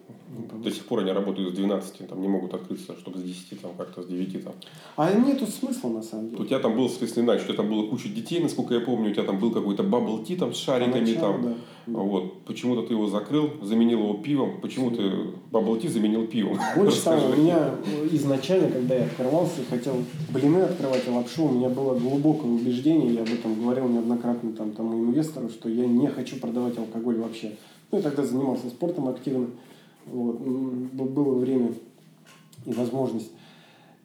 [0.64, 3.72] до сих пор они работают с 12, там не могут открыться, чтобы с 10, там
[3.76, 4.44] как-то с 9.
[4.44, 4.54] Там.
[4.96, 6.42] А нету смысла на самом деле.
[6.42, 9.10] У тебя там был, соответственно, иначе, у тебя там было куча детей, насколько я помню,
[9.10, 11.04] у тебя там был какой-то bubble tea там с шариками.
[11.04, 11.54] Поначалу, там.
[11.86, 11.98] Да.
[11.98, 12.44] Вот.
[12.44, 14.60] Почему-то ты его закрыл, заменил его пивом.
[14.62, 15.10] Почему ты
[15.50, 16.58] bubble tea заменил пивом?
[16.76, 17.74] Больше того, у меня
[18.12, 19.96] изначально, когда я открывался, хотел
[20.30, 24.72] блины открывать и лапшу, у меня было глубокое убеждение, я об этом говорил неоднократно там,
[24.72, 27.56] тому инвестору, что я не хочу продавать алкоголь вообще.
[27.90, 29.48] Ну, я тогда занимался спортом активно.
[30.06, 30.38] Вот.
[30.38, 31.72] Было время
[32.66, 33.30] и возможность.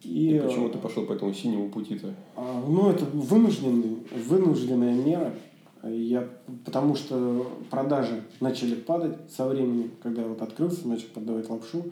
[0.03, 2.13] И, и почему ты пошел по этому синему пути-то?
[2.35, 5.33] А, ну, это вынужденный, вынужденная мера.
[5.83, 6.29] Я,
[6.63, 11.83] потому что продажи начали падать со временем, когда я вот открылся, начал продавать лапшу,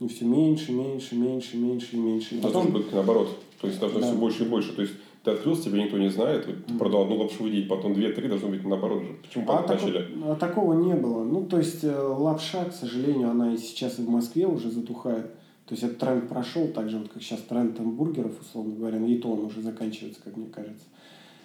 [0.00, 2.34] и все меньше, меньше, меньше, меньше и меньше.
[2.36, 2.64] И потом...
[2.64, 3.38] Должно быть наоборот.
[3.60, 4.06] То есть должно да.
[4.06, 4.74] все больше и больше.
[4.74, 7.94] То есть ты открылся, тебя никто не знает, ты продал одну лапшу в день, потом
[7.94, 9.16] две-три, должно быть наоборот же.
[9.22, 10.02] Почему а начали?
[10.02, 11.24] Тако, а такого не было.
[11.24, 15.26] Ну, то есть э, лапша, к сожалению, она и сейчас и в Москве уже затухает.
[15.66, 19.16] То есть этот тренд прошел, так же вот как сейчас тренд бургеров, условно говоря, и
[19.16, 20.84] то он уже заканчивается, как мне кажется.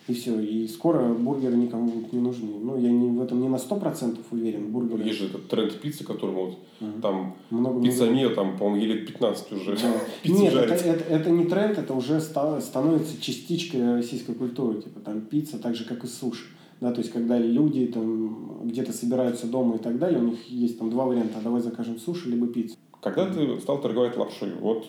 [0.08, 0.38] И все.
[0.40, 2.60] И скоро бургеры никому будут не нужны.
[2.62, 4.72] Ну, я не, в этом не на сто процентов уверен.
[4.72, 5.04] Бургеры...
[5.04, 7.02] Есть же этот тренд пиццы, которому вот угу.
[7.02, 8.36] там много, пиццания, много...
[8.36, 9.94] там, по-моему, лет 15 уже да.
[10.30, 14.82] Нет, это, это, это не тренд, это уже ста- становится частичкой российской культуры.
[14.82, 16.46] Типа там пицца, так же, как и суши.
[16.82, 20.78] Да, то есть, когда люди там где-то собираются дома и так далее, у них есть
[20.78, 21.40] там два варианта.
[21.42, 22.76] Давай закажем суши, либо пиццу.
[23.00, 24.86] Когда ты стал торговать лапшой, вот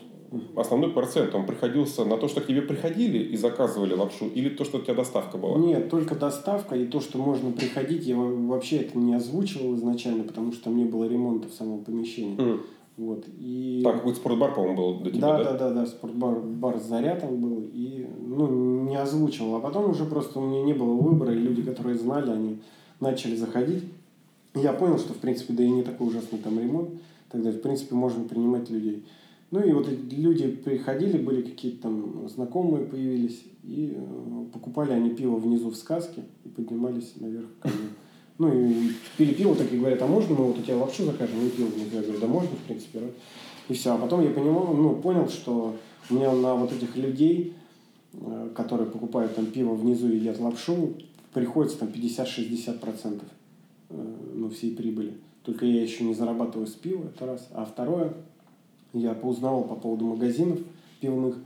[0.57, 4.65] основной процент, он приходился на то, что к тебе приходили и заказывали лапшу, или то,
[4.65, 5.59] что у тебя доставка была?
[5.59, 8.07] Нет, только доставка и то, что можно приходить.
[8.07, 12.37] Я вообще это не озвучивал изначально, потому что там не было ремонта в самом помещении.
[12.37, 12.61] Mm.
[12.97, 13.81] Вот, и...
[13.83, 15.45] Так, какой-то спортбар, по-моему, был до тебя, да?
[15.45, 19.57] Да, да, да, спортбар бар Заря там был, и, ну, не озвучивал.
[19.57, 22.59] А потом уже просто у меня не было выбора, и люди, которые знали, они
[23.01, 23.83] начали заходить.
[24.55, 26.91] Я понял, что, в принципе, да и не такой ужасный там ремонт,
[27.31, 29.05] тогда, в принципе, можно принимать людей.
[29.55, 35.37] Ну и вот люди приходили, были какие-то там знакомые появились, и э, покупали они пиво
[35.37, 37.89] внизу в сказке и поднимались наверх ко мне.
[38.39, 41.51] Ну и пиво, так и говорят, а можно мы вот у тебя лапшу закажем и
[41.51, 41.95] пиво внизу?
[41.95, 42.99] Я говорю, да можно, в принципе.
[42.99, 43.07] да».
[43.69, 43.95] И все.
[43.95, 45.77] А потом я понимал, ну, понял, что
[46.11, 47.55] у меня на вот этих людей,
[48.13, 50.95] э, которые покупают там пиво внизу и едят лапшу,
[51.33, 53.23] приходится там 50-60%
[53.91, 55.13] э, ну, всей прибыли.
[55.45, 57.49] Только я еще не зарабатываю с пива, это раз.
[57.53, 58.15] А второе,
[58.95, 60.59] я поузнавал по поводу магазинов
[61.01, 61.37] пивных,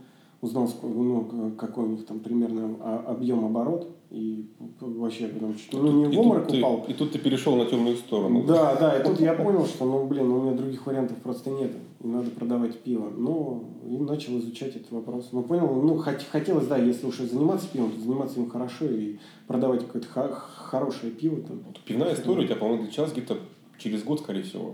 [0.41, 3.89] узнал, ну, какой у них там примерно объем оборот.
[4.11, 4.47] И
[4.79, 6.83] вообще, потому что, ну, не И в обморок ты, упал.
[6.87, 8.43] и тут ты перешел на темную сторону.
[8.43, 11.73] Да, да, и тут я понял, что, ну, блин, у меня других вариантов просто нет.
[12.03, 13.11] И надо продавать пиво.
[13.15, 15.29] Но и начал изучать этот вопрос.
[15.31, 18.85] Ну, понял, ну, хот- хотелось, да, если уж и заниматься пивом, то заниматься им хорошо
[18.85, 21.41] и продавать какое-то хо- хорошее пиво.
[21.41, 21.59] Там.
[21.67, 23.37] Вот Пивная история у тебя, по-моему, началась где-то
[23.77, 24.73] через год, скорее всего.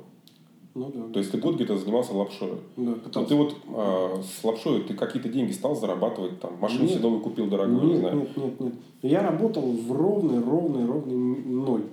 [0.75, 1.13] Ну, да.
[1.13, 2.49] То есть ты год где-то занимался лапшой.
[2.49, 3.29] да, Но пытался.
[3.29, 7.47] ты вот а, с лапшой ты какие-то деньги стал зарабатывать, там, машину себе новую купил
[7.47, 8.15] дорогую, не Нет, знаю.
[8.17, 8.73] нет, нет, нет.
[9.01, 11.83] Я работал в ровный, ровный, ровный ноль.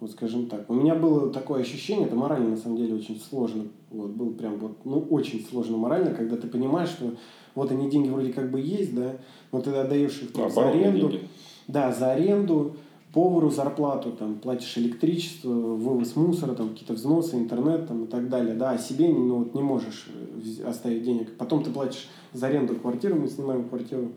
[0.00, 0.68] Вот скажем так.
[0.70, 3.64] У меня было такое ощущение, это морально на самом деле очень сложно.
[3.90, 7.14] Вот был прям вот, ну, очень сложно морально, когда ты понимаешь, что
[7.54, 9.16] вот они деньги вроде как бы есть, да,
[9.52, 11.08] но ты отдаешь их там, Ну, за аренду.
[11.08, 11.20] деньги.
[11.66, 12.76] Да, за аренду,
[13.12, 18.54] повару зарплату, там, платишь электричество, вывоз мусора, там, какие-то взносы, интернет там, и так далее.
[18.54, 21.36] Да, а себе ну, вот, не можешь э, оставить денег.
[21.36, 24.08] Потом ты платишь за аренду квартиры, мы снимаем квартиру.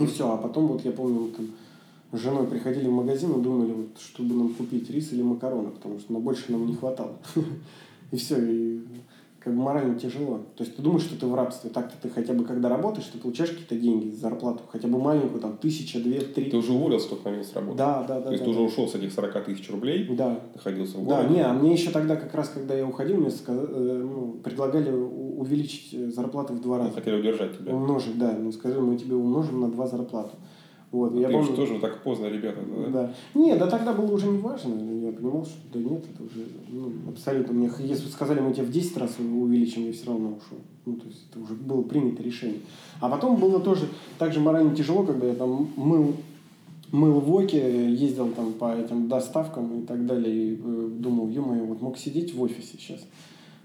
[0.00, 0.32] И все.
[0.32, 1.46] А потом, вот я помню, мы там
[2.12, 5.98] с женой приходили в магазин и думали, вот, чтобы нам купить рис или макароны, потому
[5.98, 7.16] что на больше нам не хватало.
[8.12, 8.80] И все, и
[9.46, 10.40] как бы морально тяжело.
[10.56, 11.70] То есть ты думаешь, что ты в рабстве.
[11.70, 15.56] Так-то ты хотя бы, когда работаешь, ты получаешь какие-то деньги, зарплату, хотя бы маленькую, там,
[15.56, 16.50] тысяча, две, три.
[16.50, 17.78] Ты уже уволился в тот момент с работы.
[17.78, 18.22] Да, да, да.
[18.22, 18.60] То есть да, ты да.
[18.60, 20.40] уже ушел с этих 40 тысяч рублей, Да.
[20.52, 21.34] находился в Да, городе.
[21.34, 24.90] не, а мне еще тогда, как раз, когда я уходил, мне сказ- э, ну, предлагали
[24.90, 26.90] увеличить э, зарплату в два раза.
[26.90, 27.72] Хотели удержать тебя.
[27.72, 28.32] Умножить, да.
[28.36, 30.30] Ну, сказали, мы тебе умножим на два зарплату.
[30.92, 32.60] Вот, я ты помню- тоже так поздно, ребята.
[32.64, 32.88] Да?
[32.90, 33.14] Да.
[33.34, 34.74] Не, да тогда было уже не важно.
[35.04, 37.52] Я понимал, что да нет, это уже ну, абсолютно.
[37.54, 40.58] Мне, если бы сказали, мы тебя в 10 раз увеличим, я все равно ушел.
[40.84, 42.60] Ну, то есть это уже было принято решение.
[43.00, 46.14] А потом было тоже так же морально тяжело, когда я там мыл,
[46.92, 51.42] мыл в Оке, ездил там по этим доставкам и так далее, и э, думал, ё
[51.42, 53.00] вот мог сидеть в офисе сейчас.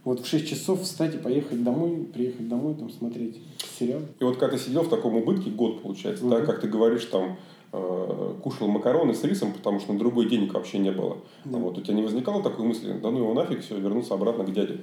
[0.03, 3.37] Вот в 6 часов встать и поехать домой, приехать домой, там смотреть
[3.81, 4.01] сериал.
[4.19, 6.45] И вот когда ты сидел в таком убытке, год получается, да, Мгм.
[6.45, 7.37] как ты говоришь, там,
[7.73, 11.17] э, кушал макароны с рисом, потому что на другой денег вообще не было.
[11.45, 11.57] Да.
[11.57, 14.51] Вот у тебя не возникало такой мысли, да ну его нафиг, все, вернуться обратно к
[14.53, 14.81] дяде.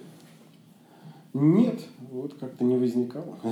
[1.34, 1.80] Нет,
[2.10, 3.38] вот как-то не возникало.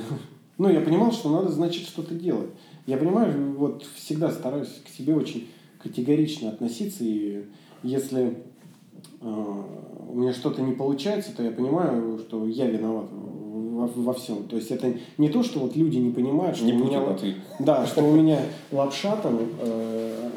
[0.59, 2.49] Ну, я понимал, что надо, значит, что-то делать.
[2.87, 5.49] Я понимаю, вот всегда стараюсь к себе очень
[5.83, 7.45] категорично относиться, и
[7.83, 8.39] если
[9.21, 9.63] э,
[10.09, 13.11] у меня что-то не получается, то я понимаю, что я виноват
[13.77, 14.45] во, во всем.
[14.45, 17.35] То есть это не то, что вот люди не понимают, что Не у меня ты.
[17.59, 18.39] да, что у меня
[18.73, 20.31] лапша там э,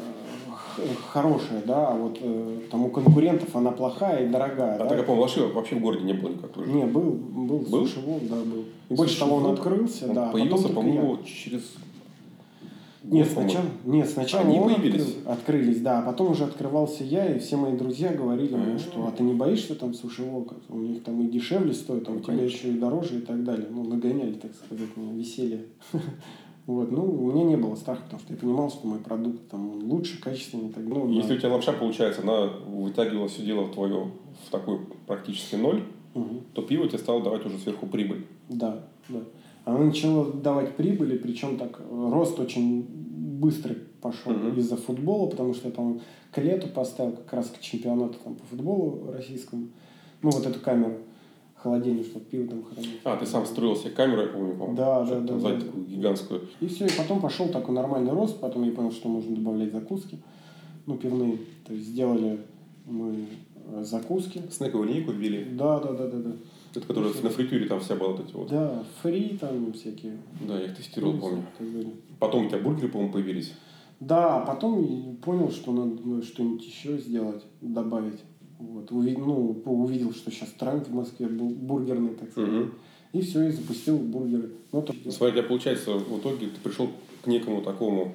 [1.08, 4.76] хорошая, да, а вот э, там у конкурентов она плохая и дорогая.
[4.76, 4.86] А да.
[4.86, 6.64] так я помню, Лоши вообще в городе не было никакой.
[6.64, 6.72] же.
[6.72, 7.86] Не, был, был, Был?
[7.86, 8.64] сушевол, да, был.
[8.88, 10.28] И больше того, он открылся, Он да.
[10.28, 11.62] а появился, по-моему, через...
[13.10, 15.02] Нет, сначала, нет, сначала Они он появились?
[15.02, 18.78] открыл- открылись, да, а потом уже открывался я, и все мои друзья говорили мне, А.
[18.78, 22.12] что а ты не боишься там сушевол, как у них там и дешевле стоит, а
[22.12, 22.56] у Ну, тебя конечно.
[22.56, 23.66] еще и дороже и так далее.
[23.70, 25.64] Ну, нагоняли, так сказать, меня веселье.
[26.66, 29.82] Вот, ну, у меня не было страха, потому что я понимал, что мой продукт там
[29.90, 31.04] лучше, качественнее и так далее.
[31.04, 34.08] Ну, Если у тебя лапша, получается, она вытягивала все дело в твое
[34.46, 35.82] в такой практически ноль,
[36.54, 38.24] то пиво тебе стало давать уже сверху прибыль.
[38.48, 39.18] Да, да.
[39.70, 42.86] Она начала давать прибыли, причем так э, рост очень
[43.40, 44.58] быстрый пошел Мгм.
[44.58, 46.00] из-за футбола, потому что я, по-моему,
[46.32, 49.68] к лету поставил как раз к чемпионату там, по футболу российскому,
[50.22, 50.94] ну, вот эту камеру
[51.54, 53.00] холодильник, чтобы пиво там хранить.
[53.04, 54.76] А, ты сам строил себе камеру, я помню, по-моему.
[54.76, 55.66] Да, да, да, Сзади да.
[55.66, 56.40] такую гигантскую.
[56.60, 60.18] И все, и потом пошел такой нормальный рост, потом я понял, что можно добавлять закуски,
[60.86, 61.38] ну, пивные.
[61.66, 62.40] То есть сделали
[62.86, 63.26] мы
[63.72, 64.42] э, закуски.
[64.50, 65.44] Снековую линейку ввели.
[65.52, 66.32] Да, да, да, да, да.
[66.74, 68.48] Это которая на фритюре там вся была вот эти вот.
[68.48, 70.16] Да, фри там всякие.
[70.46, 71.44] Да, я их тестировал, помню.
[72.18, 73.52] Потом у тебя бургеры, по-моему, появились.
[73.98, 78.20] Да, потом понял, что надо ну, что-нибудь еще сделать, добавить.
[78.58, 82.50] Вот, уви- ну, увидел, что сейчас тренд в Москве был бургерный, так сказать.
[82.50, 82.74] Мгм.
[83.12, 84.50] И все, и запустил бургеры.
[84.72, 86.88] Ну, то- Смотри, у тебя получается, в итоге ты пришел
[87.22, 88.14] к некому такому,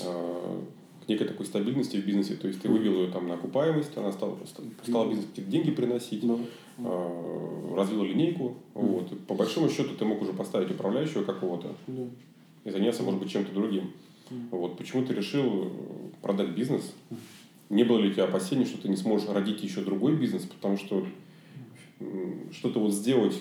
[0.00, 0.60] э,
[1.06, 2.34] к некой такой стабильности в бизнесе.
[2.34, 4.36] То есть ты вывел ее там на окупаемость, она стала,
[4.82, 6.40] стала бизнес какие-то деньги приносить, ну,
[6.78, 8.56] э, развил линейку.
[8.74, 9.12] Вот.
[9.12, 12.02] И по большому счету ты мог уже поставить управляющего какого-то да.
[12.64, 13.92] и заняться, может быть, чем-то другим.
[14.50, 14.76] Вот.
[14.76, 15.68] Почему ты решил э,
[16.22, 16.92] продать бизнес?
[17.70, 20.76] Не было ли у тебя опасений, что ты не сможешь родить еще другой бизнес, потому
[20.76, 21.06] что
[22.52, 23.40] что-то вот сделать,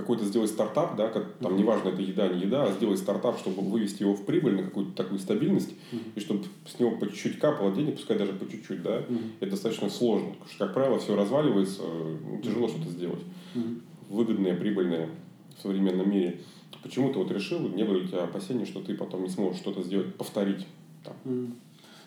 [0.00, 3.62] какой-то сделать стартап, да, как, там неважно, это еда, не еда, а сделать стартап, чтобы
[3.62, 6.02] вывести его в прибыль на какую-то такую стабильность, Мгм.
[6.16, 9.18] и чтобы с него по чуть-чуть капало денег, пускай даже по чуть-чуть, да, Мгм.
[9.40, 13.22] это достаточно сложно, потому что, как правило, все разваливается, ну, тяжело что-то сделать.
[13.54, 13.82] Мгм.
[14.08, 15.08] Выгодное, прибыльное
[15.56, 16.40] в современном мире.
[16.82, 19.82] Почему ты вот решил, не было у тебя опасений, что ты потом не сможешь что-то
[19.82, 20.66] сделать, повторить?
[21.04, 21.14] Там.
[21.26, 21.54] М.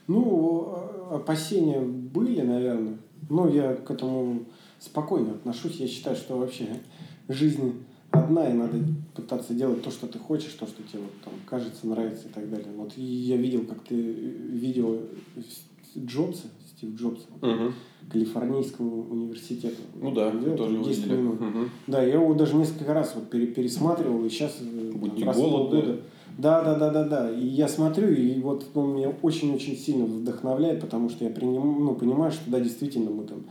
[0.07, 0.73] Ну,
[1.11, 2.97] э, опасения были, наверное.
[3.29, 4.45] Но я к этому
[4.79, 5.77] спокойно отношусь.
[5.77, 6.67] Я считаю, что вообще
[7.29, 7.73] жизнь
[8.11, 8.77] одна, и надо
[9.15, 12.49] пытаться делать то, что ты хочешь, то, что тебе вот, там, кажется, нравится и так
[12.49, 12.67] далее.
[12.75, 14.97] Вот и я видел, как ты видео
[15.97, 17.25] Джобса, Стив Джобса,
[18.11, 19.81] Калифорнийского университета.
[19.99, 21.15] Ну да, Делал, там тоже его 10 видели.
[21.17, 21.39] минут.
[21.41, 21.69] Мгм.
[21.87, 24.57] Да, я его даже несколько раз вот пере- пересматривал, и сейчас
[24.93, 25.99] Будь не голодны.
[26.37, 27.31] Да, да, да, да, да.
[27.31, 31.93] И я смотрю, и вот он меня очень-очень сильно вдохновляет, потому что я приним, ну,
[31.95, 33.43] понимаю, что да, действительно мы там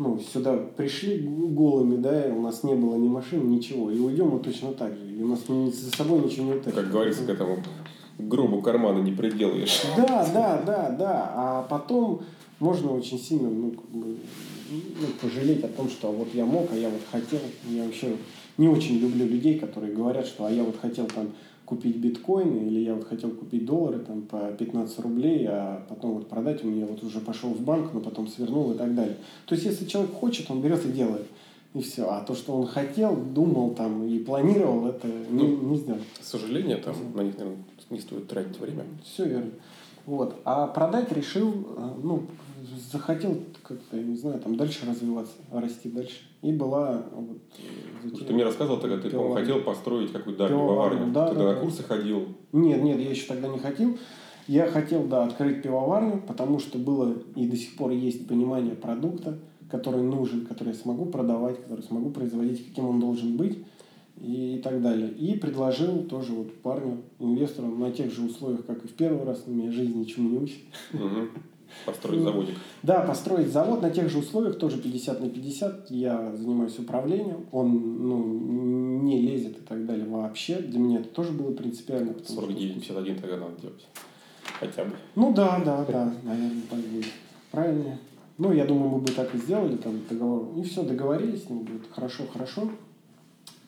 [0.00, 3.90] ну, сюда пришли голыми, да, и у нас не было ни машин, ничего.
[3.90, 5.04] И уйдем мы точно так же.
[5.04, 6.76] И у нас за собой ничего не утащим.
[6.76, 7.58] Как говорится, к этому
[8.18, 9.82] гробу кармана не приделаешь.
[9.98, 11.32] Да, да, да, да.
[11.36, 12.22] А потом
[12.60, 14.16] можно очень сильно ну, как бы,
[14.70, 17.40] ну, пожалеть о том, что вот я мог, а я вот хотел.
[17.68, 18.16] Я вообще
[18.56, 21.28] не очень люблю людей, которые говорят, что а я вот хотел там
[21.70, 26.28] купить биткоины, или я вот хотел купить доллары там по 15 рублей, а потом вот
[26.28, 29.16] продать, у меня вот уже пошел в банк, но потом свернул и так далее.
[29.46, 31.26] То есть, если человек хочет, он берет и делает.
[31.72, 32.10] И все.
[32.10, 36.00] А то, что он хотел, думал там и планировал, это не, не сделал.
[36.20, 38.84] К сожалению, там на них, наверное, не стоит тратить время.
[39.04, 39.52] Все верно.
[40.06, 40.40] Вот.
[40.44, 42.24] А продать решил, э, ну,
[42.92, 46.22] захотел как-то, я не знаю, там дальше развиваться, расти дальше.
[46.42, 47.38] И была вот,
[48.04, 48.26] затея.
[48.26, 51.54] Ты мне рассказывал тогда, ты, по-моему, хотел построить какую-то да, Пивоварню, да, ты да, на
[51.54, 51.60] да.
[51.60, 52.28] курсы ходил.
[52.52, 53.96] Нет, нет, я еще тогда не хотел.
[54.46, 59.38] Я хотел, да, открыть пивоварню, потому что было и до сих пор есть понимание продукта,
[59.70, 63.58] который нужен, который я смогу продавать, который смогу производить, каким он должен быть
[64.20, 65.10] и так далее.
[65.12, 69.46] И предложил тоже вот парню, инвестору на тех же условиях, как и в первый раз,
[69.46, 70.58] меня жизнь ничему не учит.
[71.86, 72.54] Построить заводик.
[72.82, 75.90] Да, построить завод на тех же условиях, тоже 50 на 50.
[75.90, 78.24] Я занимаюсь управлением, он ну,
[79.02, 80.58] не лезет и так далее вообще.
[80.58, 82.12] Для меня это тоже было принципиально.
[82.12, 83.86] потому что- 49-51 тогда надо делать.
[84.58, 84.92] Хотя бы.
[85.14, 87.06] Ну да, да, да, наверное, так будет.
[87.50, 87.98] Правильно.
[88.38, 90.48] Ну, я думаю, мы бы так и сделали, там, договор.
[90.56, 92.70] И все, договорились, ну, будет хорошо, хорошо.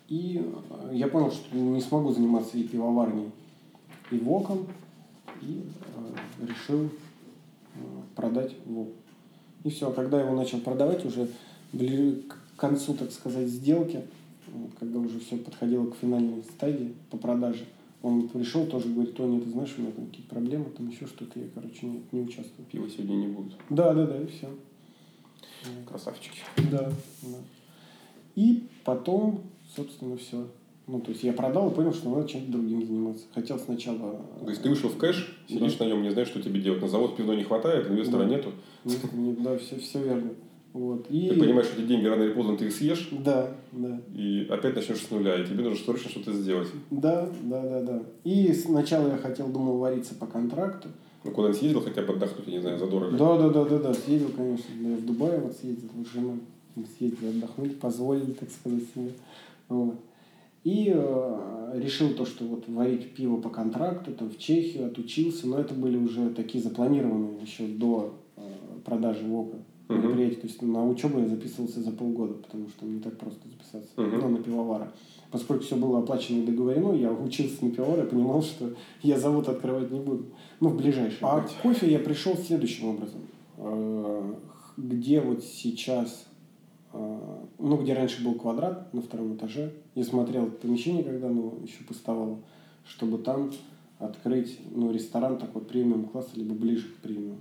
[0.09, 3.31] И э, я понял, что не смогу заниматься и пивоварней,
[4.11, 4.67] и воком,
[5.41, 5.63] и
[6.41, 6.89] э, решил
[8.15, 8.89] продать вок.
[9.65, 11.29] И все, когда я его начал продавать, уже
[11.73, 14.03] ближе к концу, так сказать, сделки,
[14.79, 17.65] когда уже все подходило к финальной стадии по продаже,
[18.03, 21.39] он пришел тоже, говорит, Тоня, ты знаешь, у меня там какие-то проблемы, там еще что-то,
[21.39, 22.67] я, короче, не, не участвую.
[22.71, 23.53] Пива сегодня не будет.
[23.71, 24.49] Да, да, да, и все.
[25.87, 26.41] Красавчики.
[26.71, 27.39] Да, да.
[28.35, 29.43] И потом,
[29.77, 30.49] собственно, все.
[30.87, 33.25] Ну, то есть я продал и понял, что надо чем-то другим заниматься.
[33.33, 34.21] Хотел сначала...
[34.43, 36.83] То есть ты вышел в кэш, сидишь на нем, не знаешь, что тебе делать.
[36.83, 38.29] На завод пивной не хватает, инвестора Да.
[38.29, 38.51] нету.
[38.85, 40.31] Нет, нет, да, все, все верно.
[40.73, 41.07] Вот.
[41.11, 41.29] И...
[41.29, 44.01] Ты понимаешь, что эти деньги рано или поздно ты их съешь, Да, да.
[44.15, 46.69] и опять начнешь с нуля, и тебе нужно срочно что-то сделать.
[46.91, 48.03] Да, да, да, да.
[48.25, 50.89] И сначала я хотел, думал, вариться по контракту.
[51.25, 53.17] Ну, куда-нибудь съездил хотя бы отдохнуть, я не знаю, задорого.
[53.17, 54.65] Да, да, да, да, да, съездил, конечно.
[54.81, 56.35] Да, я в Дубае вот съездил, вот.
[56.75, 59.13] Мы съездили отдохнуть, позволили, так сказать, себе.
[59.69, 59.95] Вот.
[60.65, 65.59] И э, решил то, что вот варить пиво по контракту, там в Чехию отучился, но
[65.59, 68.43] это были уже такие запланированные еще до э,
[68.85, 69.57] продажи ВОКа
[69.89, 70.37] мероприятия.
[70.37, 74.19] То есть на учебу я записывался за полгода, потому что не так просто записаться Мгм.
[74.21, 74.93] ну, на пивовара.
[75.31, 79.49] Поскольку все было оплачено и договорено, я учился на пивовара и понимал, что я завод
[79.49, 80.27] открывать не буду.
[80.61, 81.19] Ну, в ближайшее.
[81.23, 83.21] А к кофе я пришел следующим образом.
[83.59, 84.35] Э,
[84.77, 86.27] Где вот сейчас,
[86.93, 92.39] ну, где раньше был квадрат на втором этаже, я смотрел помещение, когда оно еще пустовало,
[92.85, 93.51] чтобы там
[93.99, 97.39] открыть, ну, ресторан такой премиум класса, либо ближе к премиум.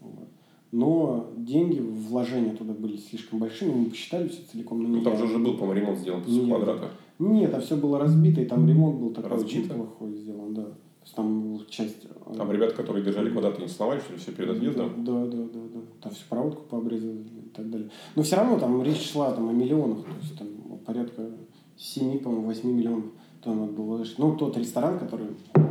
[0.00, 0.28] Вот.
[0.72, 4.80] Но деньги, вложения туда были слишком большими, мы посчитали все целиком.
[4.80, 6.46] не Ну, там же уже был, по-моему, ремонт сделан Не с я.
[6.54, 6.90] квадрата.
[7.18, 9.74] Нет, там все было разбито, и там ремонт был такой очень Разбито?
[9.74, 10.64] плохой сделан, да.
[10.64, 12.04] То есть там часть...
[12.04, 15.04] э, Там ребята, которые держали квадраты, не сломали, что ли, все перед отъездом?
[15.04, 15.80] Да, да, да, да.
[16.02, 17.22] Там всю проводку пообрезали
[17.56, 17.88] так далее.
[18.14, 20.48] Но все равно там речь шла там, о миллионах, то есть там
[20.84, 21.22] порядка
[21.76, 23.04] 7, по-моему, 8 миллионов
[23.42, 24.18] там надо было вложить.
[24.18, 25.68] Ну, тот ресторан, который там,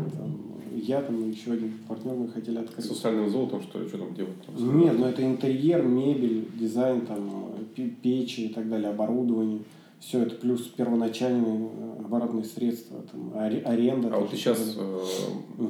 [0.71, 2.85] я там и еще один партнер мы хотели С открыть.
[2.85, 4.33] сусальным золотом, что ли, что там делать?
[4.45, 7.29] Там, Нет, ну это интерьер, мебель, дизайн, там,
[7.75, 9.59] пе- печи и так далее, оборудование.
[9.99, 14.13] Все это плюс первоначальные э, оборотные средства, там, аре- аренда.
[14.13, 14.99] А вот и сейчас э,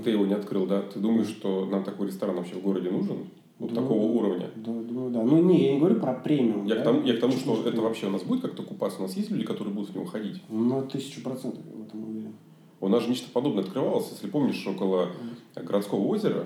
[0.03, 0.81] ты его не открыл, да?
[0.81, 3.17] Ты думаешь, что нам такой ресторан вообще в городе нужен?
[3.57, 4.19] Вот Думаю, такого да.
[4.19, 4.49] уровня.
[4.57, 5.23] Да, думаю, да.
[5.23, 6.65] Ну, не, я не говорю про премиум.
[6.65, 8.63] Я, да, к тому, я к тому, что ниже это вообще у нас будет как-то
[8.63, 8.99] купаться.
[8.99, 10.41] У нас есть люди, которые будут в него ходить.
[10.49, 12.33] Ну, тысячу процентов я в этом уверен.
[12.81, 15.07] У нас же нечто подобное открывалось, если помнишь, около
[15.55, 16.43] городского озера,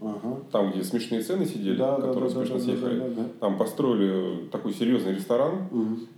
[0.00, 0.40] Ага.
[0.50, 2.98] там, где смешные цены сидели, Да, да, которые да, да, смешно да, съехали.
[2.98, 3.28] да, да, да.
[3.38, 5.68] Там построили такой серьезный ресторан,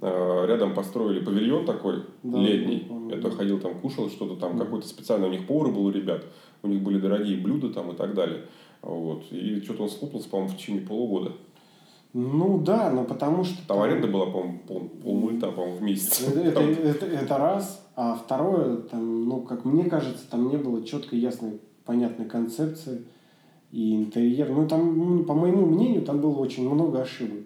[0.00, 2.86] а, рядом построили павильон такой Да, летний.
[2.88, 3.28] да, Я да.
[3.28, 4.58] то ходил там, кушал что-то там, Мгм.
[4.60, 6.24] какой-то специальный у них повар был у ребят.
[6.62, 8.44] У них были дорогие блюда там и так далее.
[8.84, 9.24] Вот.
[9.32, 11.32] И что-то он схлопнулся, по-моему, в течение полугода.
[12.12, 13.66] Ну да, но потому что...
[13.66, 16.20] Там аренда была, по-моему, пол, полмульта, по-моему, в месяц.
[16.28, 17.84] Это, это, это раз.
[17.96, 23.04] А второе, там, ну, как мне кажется, там не было четкой, ясной, понятной концепции
[23.72, 24.50] и интерьер.
[24.50, 27.40] Ну, там, ну, по моему мнению, там было очень много ошибок.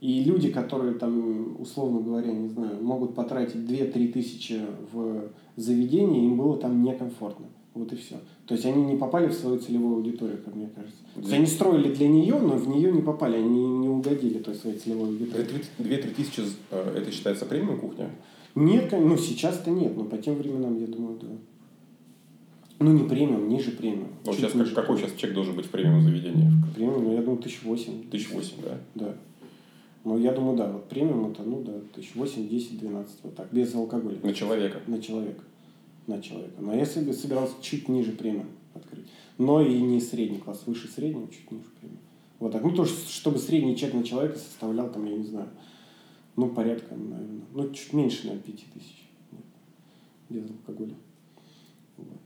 [0.00, 4.60] И люди, которые там, условно говоря, не знаю, могут потратить 2-3 тысячи
[4.92, 7.46] в заведение, им было там некомфортно.
[7.74, 8.16] Вот и все.
[8.46, 10.98] То есть они не попали в свою целевую аудиторию, как мне кажется.
[11.14, 14.54] То есть они строили для нее, но в нее не попали, они не угодили той
[14.56, 15.62] своей целевой аудитории.
[15.78, 18.10] 2-3 тысячи, э, это считается премиум кухня?
[18.56, 21.28] Нет, ну сейчас-то нет, но по тем временам, я думаю, да.
[22.80, 24.08] Ну, не премиум, ниже премиум.
[24.24, 25.10] Ну, сейчас как- ниже какой премиум.
[25.10, 26.50] сейчас чек должен быть в премиум заведении?
[26.74, 28.08] Премиум, ну, я думаю, тысяч восемь.
[28.10, 28.78] Тысяч восемь, да?
[28.94, 29.14] Да.
[30.02, 33.52] Ну, я думаю, да, вот премиум это, ну, да, тысяч восемь, десять, двенадцать, вот так,
[33.52, 34.16] без алкоголя.
[34.22, 34.78] На человека.
[34.86, 35.42] На человека.
[36.06, 36.60] На человека.
[36.60, 39.06] Но я себе собирался чуть ниже премиум открыть.
[39.38, 42.00] Но и не средний класс, выше среднего, чуть ниже премиум.
[42.38, 42.62] Вот так.
[42.64, 45.48] Ну, то, чтобы средний чек на человека составлял, там, я не знаю,
[46.36, 49.08] ну, порядка, наверное, ну, чуть меньше, наверное, пяти тысяч.
[49.30, 50.94] Нет, без алкоголя.
[51.98, 52.18] Вот.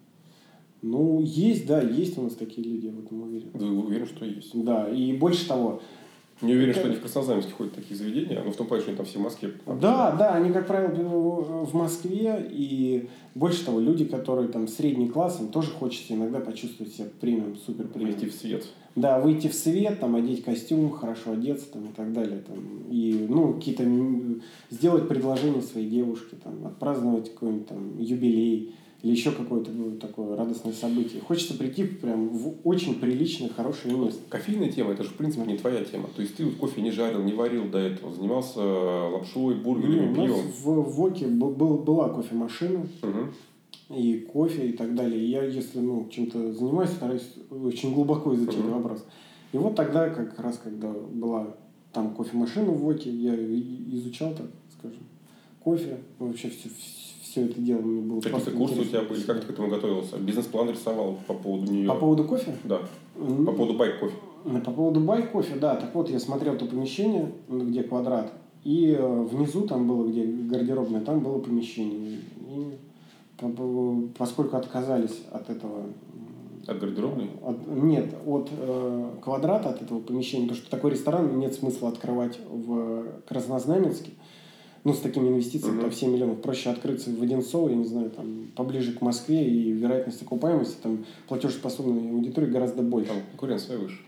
[0.82, 3.50] Ну, есть, да, есть у нас такие люди, я в этом уверен.
[3.54, 4.50] Вы уверен, что есть?
[4.62, 5.82] Да, и больше того,
[6.42, 8.96] Не уверен, что они в Краснознаменске ходят такие заведения, но в том плане, что они
[8.96, 9.52] там все в Москве.
[9.66, 15.40] Да, да, они, как правило, в Москве, и больше того, люди, которые там средний класс,
[15.40, 18.14] им тоже хочется иногда почувствовать себя премиум, супер премиум.
[18.14, 18.64] Прийти в свет.
[18.96, 22.40] Да, выйти в свет, там, одеть костюм, хорошо одеться там, и так далее.
[22.46, 22.58] Там,
[22.90, 23.84] и, ну, какие-то
[24.70, 28.74] сделать предложение своей девушке, там, отпраздновать какой-нибудь там юбилей
[29.04, 31.20] или еще какое-то ну, такое радостное событие.
[31.20, 34.20] Хочется прийти прям в очень приличное, хорошее место.
[34.30, 36.08] Кофейная тема, это же, в принципе, не твоя тема.
[36.16, 40.06] То есть ты вот кофе не жарил, не варил до этого, занимался лапшой, Ну, бургерами,
[40.10, 40.82] у нас пивом.
[40.82, 43.34] в, ВОКе был, был- была кофемашина, Мгм.
[43.94, 45.22] и кофе и так далее.
[45.22, 48.72] И я, если ну, чем-то занимаюсь, стараюсь очень глубоко изучать Мгм.
[48.72, 49.04] вопрос.
[49.52, 51.54] И вот тогда, как раз когда была
[51.92, 54.46] там кофемашина в ВОКе, я изучал, так
[54.78, 55.02] скажем,
[55.62, 55.98] кофе.
[56.18, 56.70] Вообще все,
[57.34, 60.18] все это дело мне было Какие-то курсы у тебя были, как ты к этому готовился?
[60.18, 61.88] Бизнес-план рисовал по поводу нее?
[61.88, 62.54] По поводу кофе?
[62.62, 62.80] Да,
[63.16, 64.14] М, по поводу байк кофе.
[64.44, 65.74] Э, По поводу байк кофе, да.
[65.74, 68.32] Так вот, я смотрел то помещение, где квадрат,
[68.62, 72.20] и э, внизу там было, где гардеробная, там было помещение.
[72.48, 72.76] И
[73.36, 75.86] по- по- поскольку отказались от этого
[76.68, 77.30] От гардеробной?
[77.44, 82.38] От- нет, от э, квадрата, от этого помещения, потому что такой ресторан нет смысла открывать
[82.48, 84.12] в Краснознаменске.
[84.84, 85.82] Ну, с такими инвестициями, Мгм.
[85.82, 86.42] там 7 миллионов.
[86.42, 91.06] Проще открыться в Одинцово, я не знаю, там, поближе к Москве, и вероятность окупаемости, там,
[91.26, 93.08] платежеспособной аудитории гораздо больше.
[93.08, 93.98] Там конкуренция выше.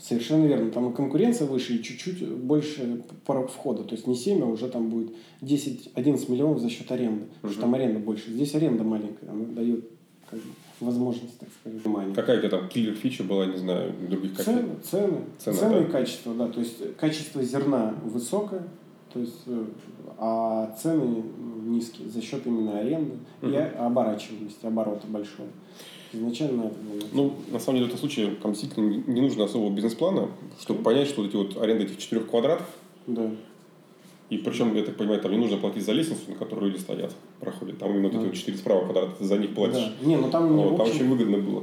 [0.00, 0.70] Совершенно верно.
[0.72, 3.84] Там и конкуренция выше, и чуть-чуть больше порог входа.
[3.84, 7.26] То есть не 7, а уже там будет 10-11 миллионов за счет аренды.
[7.36, 8.30] Потому что там аренда больше.
[8.32, 9.88] Здесь аренда маленькая, она дает
[10.28, 10.46] как бы,
[10.80, 12.12] возможность, так сказать, внимания.
[12.12, 14.42] Какая у тебя там киллер-фича была, не знаю, других кофе?
[14.50, 15.82] Цены, цены, Цена, цены да.
[15.82, 16.48] и качество, да.
[16.48, 18.64] То есть качество зерна высокое,
[19.14, 19.64] то есть, э,
[20.18, 21.22] а цены
[21.64, 23.56] низкие за счет именно аренды и Мгм.
[23.78, 25.48] оборачиваемости, оборота большого.
[26.12, 27.08] Изначально это было.
[27.12, 30.28] Ну, на самом деле, в этом случае там действительно не- нужно особого бизнес-плана,
[30.60, 32.66] чтобы понять, что вот эти вот аренда этих четырех квадратов,
[33.06, 33.30] Да.
[34.30, 37.14] и причем, я так понимаю, там не нужно платить за лестницу, на которой люди стоят,
[37.40, 37.78] проходят.
[37.78, 38.26] Там именно вот эти Да.
[38.28, 39.92] вот четыре справа квадрата, ты за них платишь.
[40.00, 40.06] Да.
[40.06, 41.62] Не, ну там, Вот, в там общем, очень выгодно было.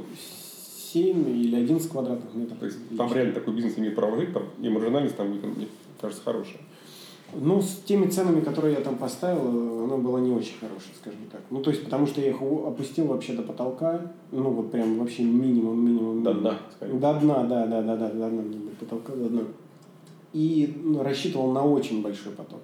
[0.92, 2.58] 7 или 11 квадратных метров.
[2.58, 5.66] То есть там реально такой бизнес имеет право жить, там и маржинальность там, мне
[6.00, 6.60] кажется, хорошая.
[7.34, 11.20] Ну, с теми ценами, которые я там поставил, э, оно было не очень хорошее, скажем
[11.30, 11.40] так.
[11.50, 15.22] Ну, то есть, потому что я их опустил вообще до потолка, ну, вот прям вообще
[15.24, 16.22] минимум, минимум.
[16.22, 16.94] До дна, скорее.
[16.94, 19.42] До дна, да, да, да, да, до дна, до потолка, до дна.
[20.34, 22.60] И ну, рассчитывал на очень большой поток.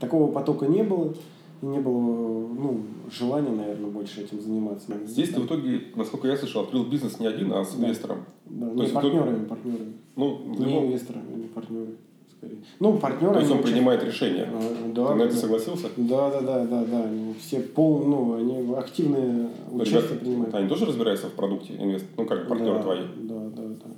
[0.00, 1.14] Такого потока не было,
[1.62, 4.92] и не было, ну, желания, наверное, больше этим заниматься.
[5.06, 7.84] Здесь ты в итоге, насколько я слышал, открыл бизнес не один, а с Да.
[7.84, 8.18] инвестором.
[8.46, 9.92] Да, То не есть партнерами, партнерами.
[10.16, 11.96] Ну, Не любом- инвесторами, не партнеры,
[12.38, 12.58] скорее.
[12.80, 13.34] Ну, партнеры...
[13.34, 14.48] То есть он они принимает решение.
[14.52, 15.40] Э, Да, Ты на да, это да.
[15.40, 15.88] согласился?
[15.96, 17.04] Да, да, да, да, да.
[17.04, 20.54] Они все пол, ну, они активное Ну, участие ребята, принимают.
[20.54, 22.04] Они тоже разбираются в продукте, инвест...
[22.16, 23.00] ну, как партнеры да, твои?
[23.22, 23.90] Да, да, да.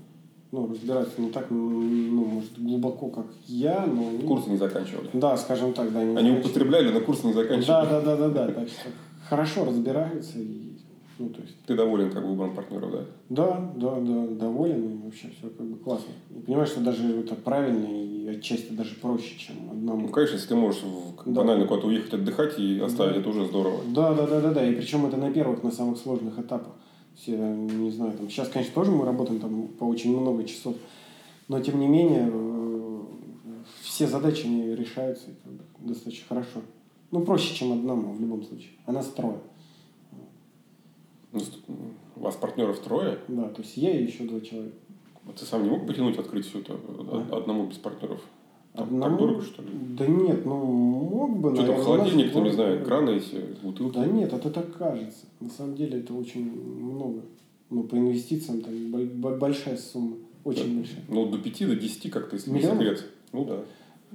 [0.51, 4.09] Ну, разбираются не так, м, ну, может, глубоко, как я, но...
[4.09, 5.09] они- Курсы не заканчивали.
[5.13, 6.01] Да, скажем так, да.
[6.01, 6.47] Они заканчивают.
[6.47, 7.67] употребляли, но курсы не заканчивали.
[7.67, 8.53] Да, да, да, да, да.
[8.53, 8.89] Так что
[9.29, 10.73] хорошо разбираются и
[11.19, 11.55] Ну, то есть...
[11.67, 13.05] Ты доволен как бы выбором партнеров, да?
[13.29, 16.13] Да, да, да, доволен и вообще все как бы классно.
[16.31, 20.03] И понимаешь, что даже это правильно и отчасти даже проще, чем одному.
[20.03, 20.83] Ну, конечно, если ты можешь
[21.27, 21.33] Да.
[21.33, 23.21] банально куда-то уехать отдыхать и оставить, Да.
[23.21, 23.81] это уже здорово.
[23.89, 24.65] Да, да, да, да, да.
[24.71, 26.73] И причем это на первых, на самых сложных этапах.
[27.17, 30.77] Все, не знаю, там сейчас, конечно, тоже мы работаем там по очень много часов,
[31.49, 33.01] но тем не менее э,
[33.83, 36.61] все задачи не решаются и как бы достаточно хорошо.
[37.11, 38.71] Ну, проще, чем одному в любом случае.
[38.87, 39.35] А нас трое.
[39.35, 39.58] Ну, с-
[41.33, 44.75] У вас партнеров трое, Да, то есть я и еще два человека.
[45.27, 47.37] а ты сам не мог потянуть открыть все это А?
[47.37, 48.21] одному без партнеров?
[48.73, 49.03] Одному?
[49.03, 49.69] так дорого, что ли?
[49.99, 53.45] Да нет, ну мог бы, Что там, наверное, холодильник, у там, не знаю, краны эти,
[53.63, 53.95] бутылки?
[53.95, 55.27] Да нет, это так кажется.
[55.41, 57.23] На самом деле это очень много.
[57.71, 60.17] Ну, по инвестициям там бо- бо- большая сумма.
[60.45, 61.05] Очень большая.
[61.09, 62.79] Ну, до 5 до 10 как-то, если не Миллионов?
[62.83, 63.05] секрет.
[63.33, 63.61] Ну да.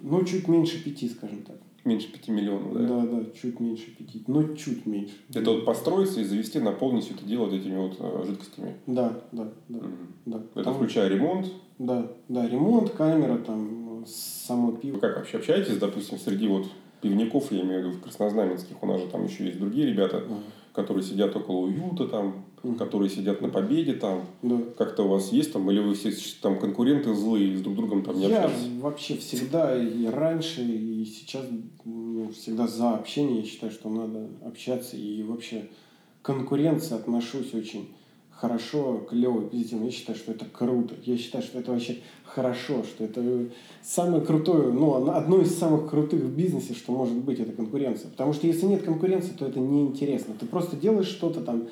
[0.02, 1.58] Ну, чуть меньше пяти, скажем так.
[1.86, 2.80] Меньше 5 миллионов, да.
[2.88, 4.24] Да, да, чуть меньше пяти.
[4.28, 5.16] Но чуть меньше.
[5.34, 8.76] Это вот построиться и завести, наполнить все это дело вот этими вот э, жидкостями.
[8.88, 9.80] Да, да, да.
[9.80, 9.98] Мгм.
[10.26, 10.42] да.
[10.56, 11.52] Это Там- включая ремонт.
[11.80, 14.96] Да, да, ремонт, камера, там, само пиво.
[14.96, 16.68] Вы как вообще общаетесь, допустим, среди вот
[17.02, 20.18] пивников, я имею в виду в краснознаменских, у нас же там еще есть другие ребята,
[20.20, 20.36] Ага.
[20.72, 22.78] которые сидят около уюта там, Мгм.
[22.78, 24.22] которые сидят на победе там.
[24.42, 24.58] Да.
[24.78, 26.12] Как-то у вас есть там, или вы все
[26.42, 28.68] там конкуренты злые, с друг другом там не Я общаетесь?
[28.80, 31.46] вообще всегда и раньше, и сейчас
[31.84, 33.42] ну, всегда за общение.
[33.42, 34.96] Я считаю, что надо общаться.
[34.96, 35.68] И вообще
[36.22, 37.90] к конкуренции отношусь очень
[38.32, 39.86] хорошо, клево, позитивно.
[39.86, 40.96] Я считаю, что это круто.
[41.04, 43.50] Я считаю, что это вообще хорошо, что это
[43.82, 48.10] самое крутое, ну, одно из самых крутых в бизнесе, что может быть, это конкуренция.
[48.10, 50.34] Потому что если нет конкуренции, то это неинтересно.
[50.40, 51.68] Ты просто делаешь что-то там,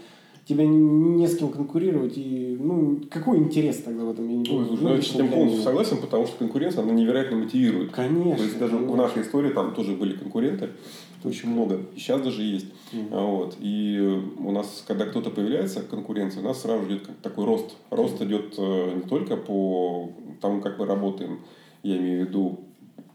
[0.45, 4.27] тебе не, с кем конкурировать, и, ну, какой интерес тогда в этом?
[4.27, 4.67] Я не Ой, понимаю.
[4.67, 7.91] слушай, Ну, ну, я с для полностью согласен, потому что конкуренция, она невероятно мотивирует.
[7.91, 8.35] Конечно.
[8.37, 8.97] То есть даже в конечно.
[8.97, 10.69] нашей истории там тоже были конкуренты,
[11.23, 11.79] очень много.
[11.95, 12.67] И сейчас даже есть.
[13.11, 13.55] А Вот.
[13.59, 13.99] И
[14.39, 17.75] у нас, когда кто-то появляется, конкуренция, у нас сразу идет такой рост.
[17.91, 20.09] Рост идет э, не только по
[20.41, 21.39] тому, как мы работаем,
[21.83, 22.59] я имею в виду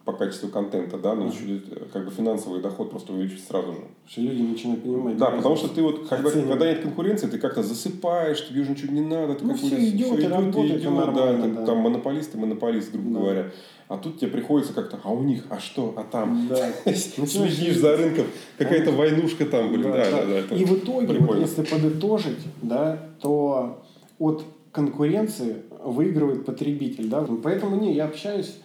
[0.07, 3.79] по качеству контента, да, но идет, э, как бы финансовый доход просто увеличится сразу же.
[4.09, 5.17] Что люди начинают понимать.
[5.17, 8.93] Да, потому что ты вот, когда, когда нет конкуренции, ты как-то засыпаешь, тебе уже ничего
[8.95, 11.67] не надо, ты Ну, какой-то- всё идёт и всё работает, и нормально, да, ты да.
[11.67, 13.19] там монополисты, монополист, грубо Да.
[13.19, 13.51] говоря.
[13.89, 16.47] А тут тебе приходится как-то, а у них, а что, а там?
[16.49, 16.73] Да.
[16.95, 18.27] Следишь за рынком,
[18.59, 20.55] какая-то войнушка там, блин, да, да, да.
[20.57, 23.83] И в итоге, вот если подытожить, да, то
[24.21, 27.09] от конкуренции выигрывает потребитель.
[27.09, 27.27] Да?
[27.43, 28.57] Поэтому не, я общаюсь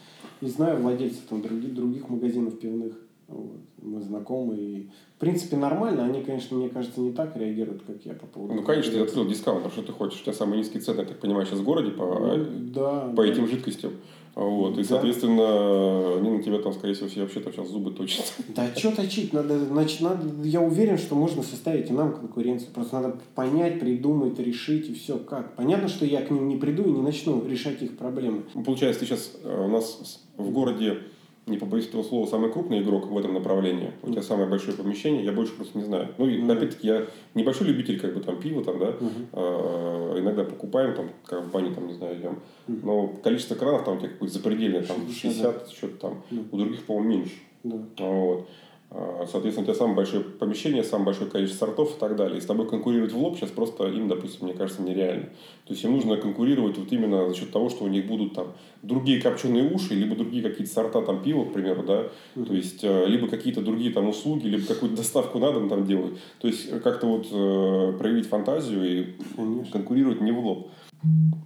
[0.42, 2.94] и знаю владельцев там, других, других магазинов пивных.
[3.28, 3.58] Вот.
[3.82, 4.56] Мы знакомы.
[4.58, 6.04] И, в принципе, нормально.
[6.04, 8.54] Они, конечно, мне кажется, не так реагируют, как я по поводу.
[8.56, 10.20] Ну, конечно, ты открыл дискаунт, а что ты хочешь?
[10.20, 13.08] У тебя самые низкие цены, я так понимаю, сейчас в городе по, Ну, да.
[13.16, 13.26] по да.
[13.26, 13.94] этим жидкостям.
[14.34, 14.74] Вот.
[14.78, 14.88] И, Да.
[14.88, 18.34] соответственно, они на тебя там, скорее всего, все вообще-то сейчас зубы точат.
[18.56, 19.34] Да что точить?
[19.34, 22.70] Надо, значит, надо, я уверен, что можно составить и нам конкуренцию.
[22.74, 25.18] Просто надо понять, придумать, решить и все.
[25.18, 25.56] Как?
[25.56, 28.44] Понятно, что я к ним не приду и не начну решать их проблемы.
[28.54, 31.00] Ну, Получается, ты сейчас у нас в городе,
[31.48, 33.92] не побоюсь этого слова, самый крупный игрок в этом направлении.
[34.04, 36.10] У тебя самое большое помещение, я больше просто не знаю.
[36.18, 38.94] Ну, и опять-таки, я небольшой любитель как бы там пива, там, да.
[39.34, 42.40] А, иногда покупаем, там, как в бане, там, не знаю, идем.
[42.68, 42.82] Мгм.
[42.84, 46.24] Но количество кранов там у тебя какое-то запредельное, там, 60, 60, что-то там.
[46.30, 46.48] Мгм.
[46.52, 47.36] У других, по-моему, меньше.
[47.64, 47.78] Да.
[47.98, 48.48] Вот.
[48.94, 52.38] А, Соответственно, у тебя самое большое помещение, самое большое количество сортов и так далее.
[52.38, 55.28] И с тобой конкурировать в лоб сейчас просто им, допустим, мне кажется, нереально.
[55.66, 58.48] То есть им нужно конкурировать вот именно за счет того, что у них будут там
[58.84, 62.10] другие копченые уши, либо другие какие-то сорта там пива, к примеру, да.
[62.36, 66.20] То есть э, либо какие-то другие там услуги, либо какую-то доставку на дом там делают.
[66.40, 69.06] То есть э, как-то вот э, проявить фантазию и
[69.38, 69.72] Конечно.
[69.72, 70.70] конкурировать не в лоб.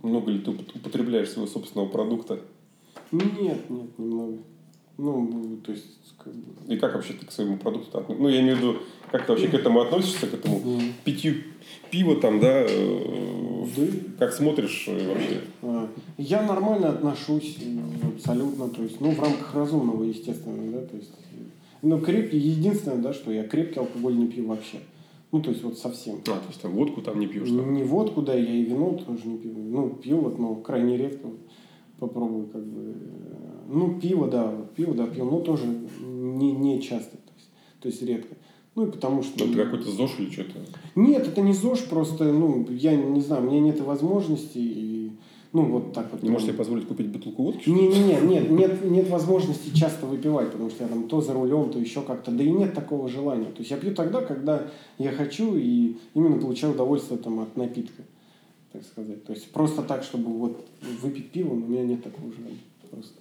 [0.01, 2.39] Много ли ты упот- употребляешь своего собственного продукта?
[3.11, 4.39] Нет, нет, немного.
[4.97, 5.85] Ну, то есть,
[6.17, 6.73] как бы...
[6.73, 8.21] И как вообще ты к своему продукту относишься?
[8.23, 8.75] Ну, я имею в виду,
[9.11, 10.81] как ты вообще к этому относишься, к этому Мгм.
[11.03, 11.35] питью
[11.91, 12.63] пива там, да?
[12.67, 13.83] э, Да.
[14.19, 15.41] Как смотришь э, вообще?
[15.63, 20.95] А, Я нормально отношусь, э, абсолютно, то есть, ну, в рамках разумного, естественно, да, то
[20.95, 21.11] есть,
[21.81, 24.77] ну, крепкий, единственное, да, что я крепкий алкоголь не пью вообще.
[25.31, 26.15] Ну, то есть, вот совсем.
[26.27, 27.49] А, то есть там водку там не пьешь?
[27.49, 27.73] там?
[27.73, 29.51] Не водку, да, я и вино тоже не пью.
[29.55, 31.27] Ну, пью вот, но крайне редко
[31.99, 32.93] попробую, как бы.
[33.67, 35.65] Ну, пиво, да, пиво, да, пью, но тоже
[36.01, 37.49] не, не часто, то есть,
[37.81, 38.35] то есть редко.
[38.75, 39.39] Ну, и потому что...
[39.39, 40.59] Ты какой-то ЗОЖ или что-то?
[40.95, 45.11] Нет, это не ЗОЖ, просто, ну, я не знаю, у меня нет возможности, и,
[45.53, 46.21] ну, вот так вот.
[46.21, 47.69] Не можешь себе позволить купить бутылку водки?
[47.69, 51.33] Не, не, не, нет, нет, нет возможности часто выпивать, потому что я там то за
[51.33, 53.45] рулем, то еще как-то, да и нет такого желания.
[53.45, 58.03] То есть я пью тогда, когда я хочу и именно получаю удовольствие там от напитка,
[58.73, 59.23] так сказать.
[59.23, 60.67] То есть просто так, чтобы вот
[61.01, 62.59] выпить пиво, у меня нет такого желания.
[62.91, 63.13] Просто.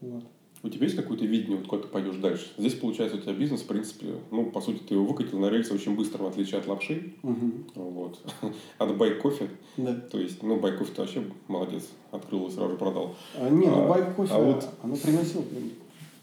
[0.00, 0.24] Вот.
[0.64, 2.46] У тебя есть какое-то видение, вот куда ты пойдешь дальше?
[2.56, 5.74] Здесь, получается, у тебя бизнес, в принципе, ну, по сути, ты его выкатил на рельсы
[5.74, 7.14] очень быстро, в отличие от лапши.
[7.24, 7.52] Угу.
[7.74, 8.20] Вот.
[8.78, 9.50] От байк-кофе.
[9.76, 9.92] Да.
[9.94, 11.88] То есть, ну, байк-кофе ты вообще молодец.
[12.12, 13.16] Открыл и сразу продал.
[13.36, 15.72] А, не, ну А, байк кофе, а вот- оно приносило прибыль.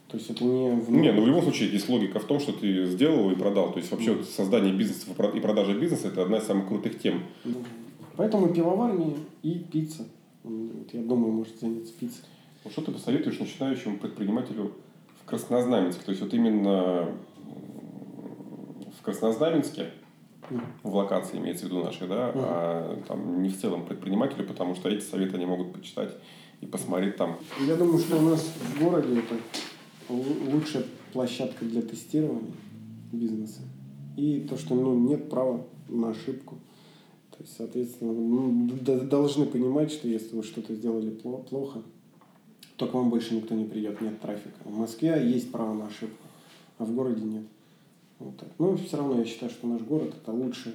[0.08, 0.72] То есть это не...
[0.72, 3.74] в- Не, ну в любом случае есть логика в том, что ты сделал и продал.
[3.74, 6.68] То есть вообще вот создание бизнеса и про- и продажа бизнеса это одна из самых
[6.70, 7.24] крутых тем.
[7.44, 7.60] Да.
[8.16, 10.06] Поэтому пивоварни и пицца.
[10.50, 12.24] Вот я думаю, может заняться пиццей.
[12.64, 14.74] Вот Что ты посоветуешь начинающему предпринимателю
[15.22, 16.04] в Краснознаменске?
[16.04, 17.08] То есть вот именно
[18.98, 19.92] в Краснознаменске,
[20.84, 24.90] в локации имеется в виду нашей, да, а там не в целом предпринимателю, потому что
[24.90, 26.16] эти советы они могут почитать
[26.62, 27.38] и посмотреть там.
[27.66, 29.36] Я думаю, что у нас в городе это
[30.10, 30.84] лу- лучшая
[31.14, 32.52] площадка для тестирования
[33.12, 33.62] бизнеса.
[34.18, 36.58] И то, что ну, нет права на ошибку.
[37.40, 41.82] То есть, соответственно, ну, д- должны понимать, что если вы что-то сделали пло- плохо,
[42.76, 44.58] то к вам больше никто не придет, нет трафика.
[44.66, 46.28] В Москве есть право на ошибку,
[46.78, 47.44] а в городе нет.
[48.20, 48.50] Вот так.
[48.60, 50.74] Но все равно я считаю, что наш город это лучшая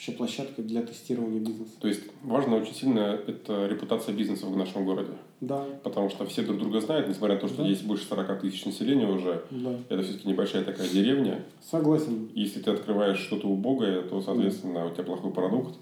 [0.00, 1.72] вообще площадка для тестирования бизнеса.
[1.78, 5.12] То есть важно очень сильно это репутация бизнеса в нашем городе.
[5.42, 7.68] Да, Потому что все друг друга знают, несмотря на то, что Да.
[7.68, 9.42] есть больше 40 тысяч населения уже.
[9.50, 9.74] да.
[9.90, 11.44] Это все-таки небольшая такая деревня.
[11.70, 12.30] Согласен.
[12.34, 15.76] Если ты открываешь что-то убогое, то, соответственно, у тебя плохой продукт,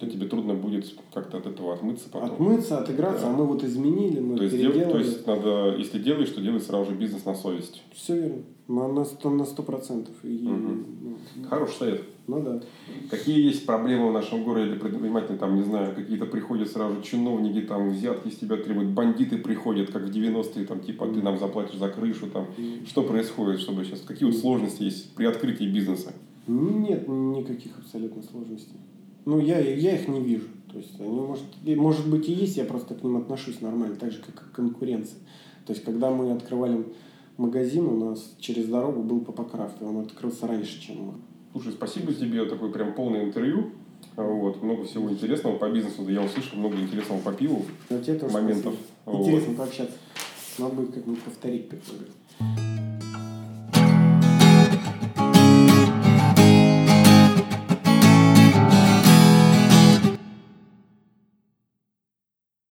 [0.00, 2.32] то тебе трудно будет как-то от этого отмыться потом.
[2.32, 3.30] Отмыться, отыграться, Да.
[3.30, 4.92] а мы вот изменили, мы То есть, дел- переделали.
[4.92, 7.82] то есть надо, если делаешь, то делай сразу же бизнес на совесть.
[7.92, 8.42] Все верно.
[8.66, 10.14] На, на, сто, на сто процентов.
[10.22, 10.84] Ну,
[11.50, 12.02] Хороший совет.
[12.26, 12.62] Ну да.
[13.10, 15.36] Какие есть проблемы в нашем городе для предпринимателей?
[15.38, 20.04] Там, не знаю, какие-то приходят сразу чиновники, там взятки с тебя требуют, бандиты приходят, как
[20.04, 22.46] в 90-е, там, типа, ты нам заплатишь за крышу, там.
[22.86, 26.14] Что происходит, чтобы сейчас, какие вот сложности есть при открытии бизнеса?
[26.46, 28.76] Нет никаких абсолютно сложностей.
[29.24, 30.46] Ну, я, я их не вижу.
[30.70, 34.10] То есть, они, может, может быть, и есть, я просто к ним отношусь нормально, так
[34.12, 35.18] же, как и к конкуренции.
[35.66, 36.84] То есть, когда мы открывали
[37.36, 41.12] магазин, у нас через дорогу был Папакрафт, и он открылся раньше, чем мы.
[41.52, 43.70] Слушай, спасибо тебе, такое прям полное интервью.
[44.16, 46.08] Вот, много всего интересного по бизнесу.
[46.08, 47.64] Я услышал много интересного по пиву.
[47.90, 48.74] Но тебе тоже Моментов.
[49.02, 49.22] спасибо.
[49.22, 49.96] Интересно пообщаться.
[50.58, 51.80] Надо будет как-нибудь повторить, как.